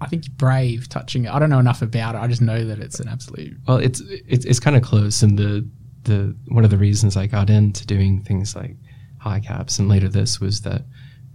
I 0.00 0.06
think 0.06 0.26
you're 0.26 0.34
brave 0.36 0.88
touching 0.88 1.24
it. 1.24 1.30
I 1.30 1.38
don't 1.38 1.50
know 1.50 1.58
enough 1.58 1.82
about 1.82 2.14
it. 2.14 2.18
I 2.18 2.26
just 2.26 2.42
know 2.42 2.64
that 2.64 2.78
it's 2.78 3.00
an 3.00 3.08
absolute. 3.08 3.56
Well, 3.66 3.78
it's 3.78 4.00
it's, 4.00 4.44
it's 4.44 4.60
kind 4.60 4.76
of 4.76 4.82
close, 4.82 5.22
and 5.22 5.38
the 5.38 5.68
the 6.04 6.34
one 6.48 6.64
of 6.64 6.70
the 6.70 6.78
reasons 6.78 7.16
I 7.16 7.26
got 7.26 7.50
into 7.50 7.86
doing 7.86 8.22
things 8.22 8.56
like 8.56 8.76
HICAPS 9.24 9.78
and 9.78 9.88
later 9.88 10.08
this 10.08 10.40
was 10.40 10.62
that 10.62 10.82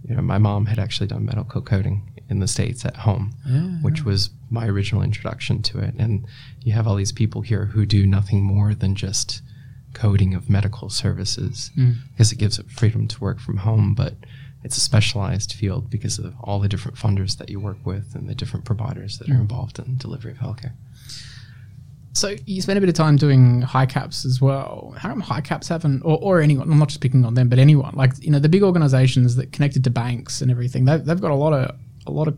you 0.08 0.16
know 0.16 0.22
my 0.22 0.38
mom 0.38 0.66
had 0.66 0.78
actually 0.78 1.06
done 1.06 1.24
medical 1.24 1.62
coding 1.62 2.16
in 2.28 2.40
the 2.40 2.48
states 2.48 2.84
at 2.84 2.96
home, 2.96 3.32
ah. 3.48 3.78
which 3.82 4.04
was 4.04 4.30
my 4.50 4.66
original 4.66 5.02
introduction 5.02 5.62
to 5.62 5.78
it. 5.78 5.94
And 5.98 6.26
you 6.62 6.72
have 6.72 6.86
all 6.86 6.96
these 6.96 7.12
people 7.12 7.42
here 7.42 7.66
who 7.66 7.86
do 7.86 8.06
nothing 8.06 8.42
more 8.42 8.74
than 8.74 8.94
just 8.94 9.42
coding 9.94 10.34
of 10.34 10.50
medical 10.50 10.90
services 10.90 11.70
hmm. 11.74 11.92
because 12.12 12.32
it 12.32 12.38
gives 12.38 12.58
it 12.58 12.70
freedom 12.70 13.06
to 13.08 13.20
work 13.20 13.40
from 13.40 13.58
home, 13.58 13.94
but 13.94 14.14
it's 14.66 14.76
a 14.76 14.80
specialized 14.80 15.52
field 15.52 15.88
because 15.88 16.18
of 16.18 16.34
all 16.40 16.58
the 16.58 16.68
different 16.68 16.98
funders 16.98 17.38
that 17.38 17.48
you 17.48 17.60
work 17.60 17.78
with 17.84 18.16
and 18.16 18.28
the 18.28 18.34
different 18.34 18.64
providers 18.64 19.16
that 19.18 19.28
are 19.28 19.34
mm. 19.34 19.42
involved 19.42 19.78
in 19.78 19.96
delivery 19.96 20.32
of 20.32 20.38
healthcare. 20.38 20.72
So 22.14 22.34
you 22.46 22.60
spent 22.60 22.76
a 22.76 22.80
bit 22.80 22.88
of 22.88 22.96
time 22.96 23.16
doing 23.16 23.62
HICAPS 23.62 24.26
as 24.26 24.40
well. 24.40 24.92
How 24.98 25.10
come 25.10 25.22
HICAPS 25.22 25.68
haven't, 25.68 26.02
or, 26.02 26.18
or 26.20 26.40
anyone? 26.40 26.68
I'm 26.68 26.80
not 26.80 26.88
just 26.88 27.00
picking 27.00 27.24
on 27.24 27.34
them, 27.34 27.48
but 27.48 27.60
anyone 27.60 27.94
like 27.94 28.12
you 28.20 28.32
know 28.32 28.40
the 28.40 28.48
big 28.48 28.64
organisations 28.64 29.36
that 29.36 29.52
connected 29.52 29.84
to 29.84 29.90
banks 29.90 30.40
and 30.40 30.50
everything. 30.50 30.84
They've, 30.84 31.04
they've 31.04 31.20
got 31.20 31.30
a 31.30 31.36
lot 31.36 31.52
of 31.52 31.76
a 32.08 32.10
lot 32.10 32.26
of 32.26 32.36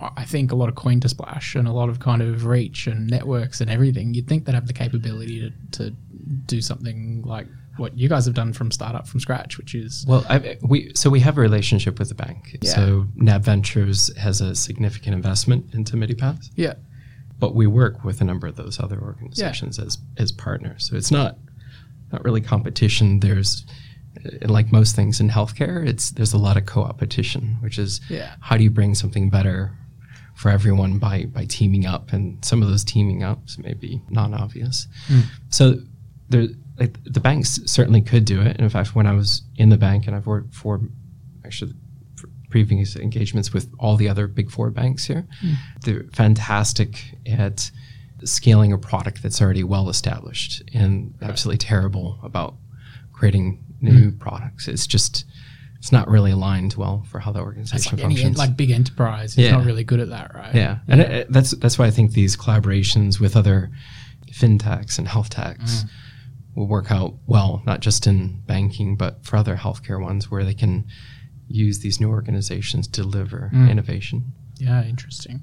I 0.00 0.24
think 0.24 0.50
a 0.50 0.56
lot 0.56 0.68
of 0.68 0.74
coin 0.74 0.98
to 1.00 1.08
splash 1.08 1.54
and 1.54 1.68
a 1.68 1.72
lot 1.72 1.88
of 1.88 2.00
kind 2.00 2.22
of 2.22 2.44
reach 2.44 2.88
and 2.88 3.06
networks 3.06 3.60
and 3.60 3.70
everything. 3.70 4.14
You'd 4.14 4.26
think 4.26 4.46
they'd 4.46 4.54
have 4.54 4.66
the 4.66 4.72
capability 4.72 5.38
to, 5.40 5.78
to 5.78 5.90
do 6.46 6.60
something 6.60 7.22
like 7.22 7.46
what 7.78 7.96
you 7.96 8.08
guys 8.08 8.24
have 8.26 8.34
done 8.34 8.52
from 8.52 8.70
startup 8.70 9.06
from 9.06 9.20
scratch, 9.20 9.56
which 9.58 9.74
is 9.74 10.04
Well, 10.08 10.24
I, 10.28 10.58
we 10.62 10.92
so 10.94 11.10
we 11.10 11.20
have 11.20 11.38
a 11.38 11.40
relationship 11.40 11.98
with 11.98 12.08
the 12.08 12.14
bank. 12.14 12.58
Yeah. 12.60 12.70
So 12.74 13.06
NAB 13.16 13.42
Ventures 13.44 14.14
has 14.16 14.40
a 14.40 14.54
significant 14.54 15.14
investment 15.14 15.72
into 15.74 15.96
Medipass, 15.96 16.50
yeah, 16.56 16.74
but 17.38 17.54
we 17.54 17.66
work 17.66 18.04
with 18.04 18.20
a 18.20 18.24
number 18.24 18.46
of 18.46 18.56
those 18.56 18.80
other 18.80 19.00
organizations 19.00 19.78
as 19.78 19.98
as 20.16 20.32
partners. 20.32 20.88
So 20.90 20.96
it's 20.96 21.10
not 21.10 21.38
not 22.12 22.24
really 22.24 22.40
competition. 22.40 23.20
There's 23.20 23.64
like 24.42 24.72
most 24.72 24.96
things 24.96 25.20
in 25.20 25.28
healthcare, 25.30 25.86
it's 25.86 26.10
there's 26.10 26.32
a 26.32 26.38
lot 26.38 26.56
of 26.56 26.66
co-opetition, 26.66 27.56
which 27.60 27.78
is 27.78 28.00
Yeah. 28.08 28.34
how 28.40 28.56
do 28.56 28.64
you 28.64 28.70
bring 28.70 28.94
something 28.94 29.30
better 29.30 29.72
for 30.34 30.50
everyone 30.50 30.98
by 30.98 31.26
by 31.26 31.44
teaming 31.44 31.86
up, 31.86 32.12
and 32.12 32.44
some 32.44 32.62
of 32.62 32.68
those 32.68 32.82
teaming 32.84 33.22
ups 33.22 33.58
may 33.58 33.74
be 33.74 34.00
non-obvious. 34.10 34.88
Hmm. 35.06 35.20
So 35.50 35.80
there, 36.30 36.48
like, 36.78 36.96
the 37.04 37.20
banks 37.20 37.60
certainly 37.66 38.00
could 38.00 38.24
do 38.24 38.40
it. 38.40 38.48
And 38.48 38.60
in 38.60 38.68
fact, 38.70 38.94
when 38.94 39.06
I 39.06 39.12
was 39.12 39.42
in 39.56 39.68
the 39.68 39.76
bank, 39.76 40.06
and 40.06 40.14
I've 40.14 40.26
worked 40.26 40.54
for 40.54 40.80
actually 41.44 41.72
for 42.16 42.28
previous 42.50 42.96
engagements 42.96 43.52
with 43.52 43.70
all 43.78 43.96
the 43.96 44.08
other 44.08 44.26
big 44.26 44.50
four 44.50 44.70
banks 44.70 45.06
here, 45.06 45.26
hmm. 45.40 45.54
they're 45.82 46.04
fantastic 46.12 47.16
at 47.26 47.70
scaling 48.24 48.72
a 48.72 48.78
product 48.78 49.22
that's 49.22 49.40
already 49.40 49.62
well 49.62 49.88
established 49.88 50.62
and 50.74 51.14
absolutely 51.22 51.58
terrible 51.58 52.18
about 52.22 52.54
creating 53.12 53.64
new 53.80 54.10
hmm. 54.10 54.18
products. 54.18 54.68
It's 54.68 54.86
just 54.86 55.24
it's 55.78 55.92
not 55.92 56.08
really 56.08 56.32
aligned 56.32 56.74
well 56.74 57.04
for 57.08 57.20
how 57.20 57.30
the 57.30 57.40
organization 57.40 57.96
like 57.96 58.04
any 58.04 58.16
functions. 58.16 58.36
like 58.36 58.56
big 58.56 58.70
enterprise. 58.70 59.38
It's 59.38 59.38
Yeah. 59.38 59.52
not 59.52 59.64
really 59.64 59.84
good 59.84 60.00
at 60.00 60.08
that, 60.08 60.34
right? 60.34 60.54
Yeah, 60.54 60.78
and 60.88 61.00
It, 61.00 61.10
it- 61.10 61.32
that's 61.32 61.52
that's 61.52 61.78
why 61.78 61.86
I 61.86 61.90
think 61.90 62.12
these 62.12 62.36
collaborations 62.36 63.20
with 63.20 63.36
other 63.36 63.70
fintechs 64.32 64.98
and 64.98 65.08
health 65.08 65.30
techs 65.30 65.82
hmm. 65.82 65.88
Will 66.58 66.66
work 66.66 66.90
out 66.90 67.14
well, 67.26 67.62
not 67.64 67.80
just 67.80 68.06
in 68.06 68.40
banking, 68.46 68.96
but 68.96 69.24
for 69.24 69.36
other 69.36 69.56
healthcare 69.56 70.00
ones 70.00 70.30
where 70.30 70.44
they 70.44 70.54
can 70.54 70.86
use 71.46 71.78
these 71.78 72.00
new 72.00 72.10
organizations 72.10 72.86
to 72.88 73.02
deliver 73.02 73.50
innovation. 73.54 74.32
Yeah, 74.56 74.84
interesting. 74.84 75.42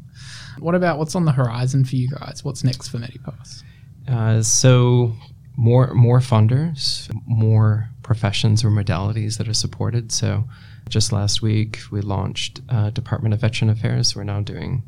What 0.59 0.75
about 0.75 0.99
what's 0.99 1.15
on 1.15 1.25
the 1.25 1.31
horizon 1.31 1.85
for 1.85 1.95
you 1.95 2.09
guys? 2.09 2.43
What's 2.43 2.63
next 2.63 2.89
for 2.89 2.97
Medipass? 2.97 3.63
Uh, 4.07 4.43
so 4.43 5.13
more 5.55 5.93
more 5.93 6.19
funders, 6.19 7.09
more 7.25 7.89
professions 8.03 8.63
or 8.63 8.69
modalities 8.69 9.37
that 9.37 9.47
are 9.47 9.53
supported. 9.53 10.11
So 10.11 10.47
just 10.89 11.11
last 11.11 11.41
week 11.41 11.79
we 11.91 12.01
launched 12.01 12.61
uh, 12.69 12.89
Department 12.89 13.33
of 13.33 13.39
Veteran 13.39 13.69
Affairs. 13.69 14.15
We're 14.15 14.23
now 14.25 14.41
doing 14.41 14.83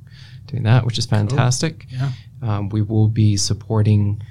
doing 0.45 0.63
that, 0.63 0.85
which 0.85 0.97
is 0.97 1.05
fantastic. 1.05 1.85
Yeah. 1.89 2.11
Um, 2.41 2.69
we 2.69 2.81
will 2.81 3.07
be 3.07 3.37
supporting 3.37 4.21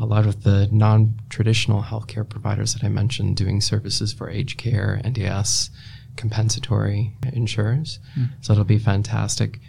a 0.00 0.06
lot 0.06 0.26
of 0.26 0.42
the 0.42 0.68
non-traditional 0.72 1.82
healthcare 1.82 2.28
providers 2.28 2.72
that 2.74 2.82
I 2.82 2.88
mentioned, 2.88 3.36
doing 3.36 3.60
services 3.60 4.12
for 4.12 4.30
aged 4.30 4.58
care, 4.58 5.00
NDIS, 5.04 5.70
compensatory 6.16 7.16
insurers. 7.32 7.98
So 8.40 8.52
it'll 8.52 8.64
be 8.64 8.78
fantastic. 8.78 9.60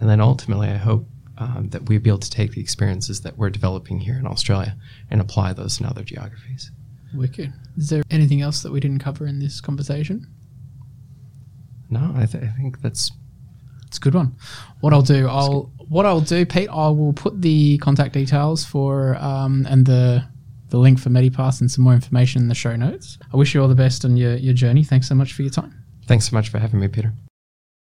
And 0.00 0.10
then 0.10 0.20
ultimately, 0.20 0.68
I 0.68 0.76
hope 0.76 1.08
um, 1.38 1.68
that 1.70 1.84
we'll 1.84 2.00
be 2.00 2.10
able 2.10 2.18
to 2.18 2.30
take 2.30 2.52
the 2.52 2.60
experiences 2.60 3.20
that 3.22 3.36
we're 3.38 3.50
developing 3.50 4.00
here 4.00 4.16
in 4.18 4.26
Australia 4.26 4.76
and 5.10 5.20
apply 5.20 5.52
those 5.52 5.80
in 5.80 5.86
other 5.86 6.02
geographies. 6.02 6.70
Wicked. 7.14 7.52
Is 7.76 7.88
there 7.90 8.02
anything 8.10 8.40
else 8.40 8.62
that 8.62 8.72
we 8.72 8.80
didn't 8.80 8.98
cover 8.98 9.26
in 9.26 9.38
this 9.38 9.60
conversation? 9.60 10.26
No, 11.88 12.12
I, 12.16 12.26
th- 12.26 12.42
I 12.42 12.48
think 12.48 12.82
that's 12.82 13.12
It's 13.96 14.06
a 14.06 14.10
good 14.10 14.14
one. 14.14 14.36
What 14.80 14.92
I'll 14.92 15.00
do, 15.00 15.26
I'll 15.26 15.72
what 15.88 16.04
I'll 16.04 16.20
do, 16.20 16.44
Pete, 16.44 16.68
I 16.68 16.88
will 16.88 17.14
put 17.14 17.40
the 17.40 17.78
contact 17.78 18.12
details 18.12 18.62
for 18.62 19.16
um, 19.16 19.66
and 19.70 19.86
the 19.86 20.22
the 20.68 20.76
link 20.76 20.98
for 20.98 21.08
Medipass 21.08 21.62
and 21.62 21.70
some 21.70 21.84
more 21.84 21.94
information 21.94 22.42
in 22.42 22.48
the 22.48 22.54
show 22.54 22.76
notes. 22.76 23.16
I 23.32 23.38
wish 23.38 23.54
you 23.54 23.62
all 23.62 23.68
the 23.68 23.74
best 23.74 24.04
on 24.04 24.18
your, 24.18 24.34
your 24.36 24.52
journey. 24.52 24.84
Thanks 24.84 25.08
so 25.08 25.14
much 25.14 25.32
for 25.32 25.42
your 25.42 25.50
time. 25.50 25.72
Thanks 26.06 26.28
so 26.28 26.36
much 26.36 26.50
for 26.50 26.58
having 26.58 26.78
me, 26.78 26.88
Peter. 26.88 27.14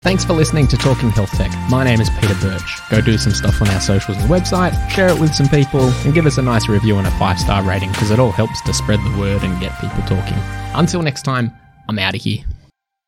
Thanks 0.01 0.25
for 0.25 0.33
listening 0.33 0.67
to 0.69 0.77
Talking 0.77 1.11
Health 1.11 1.31
Tech. 1.37 1.53
My 1.71 1.85
name 1.85 2.01
is 2.01 2.11
Peter 2.19 2.35
Birch. 2.41 2.81
Go 2.91 3.01
do 3.01 3.17
some 3.17 3.33
stuff 3.33 3.63
on 3.63 3.69
our 3.69 3.81
socials 3.81 4.17
and 4.17 4.29
website, 4.29 4.91
share 4.91 5.09
it 5.09 5.21
with 5.21 5.33
some 5.33 5.49
people, 5.49 5.83
and 6.05 6.13
give 6.13 6.27
us 6.27 6.39
a 6.39 6.43
nice 6.43 6.69
review 6.69 6.97
and 6.97 7.07
a 7.07 7.11
five 7.13 7.39
star 7.39 7.63
rating 7.63 7.93
because 7.93 8.11
it 8.11 8.19
all 8.19 8.33
helps 8.33 8.61
to 8.63 8.75
spread 8.75 8.99
the 9.05 9.17
word 9.17 9.45
and 9.45 9.61
get 9.61 9.79
people 9.81 10.03
talking. 10.03 10.39
Until 10.75 11.03
next 11.03 11.23
time, 11.23 11.53
I'm 11.89 12.01
out 12.01 12.17
of 12.17 12.23
here. 12.23 12.43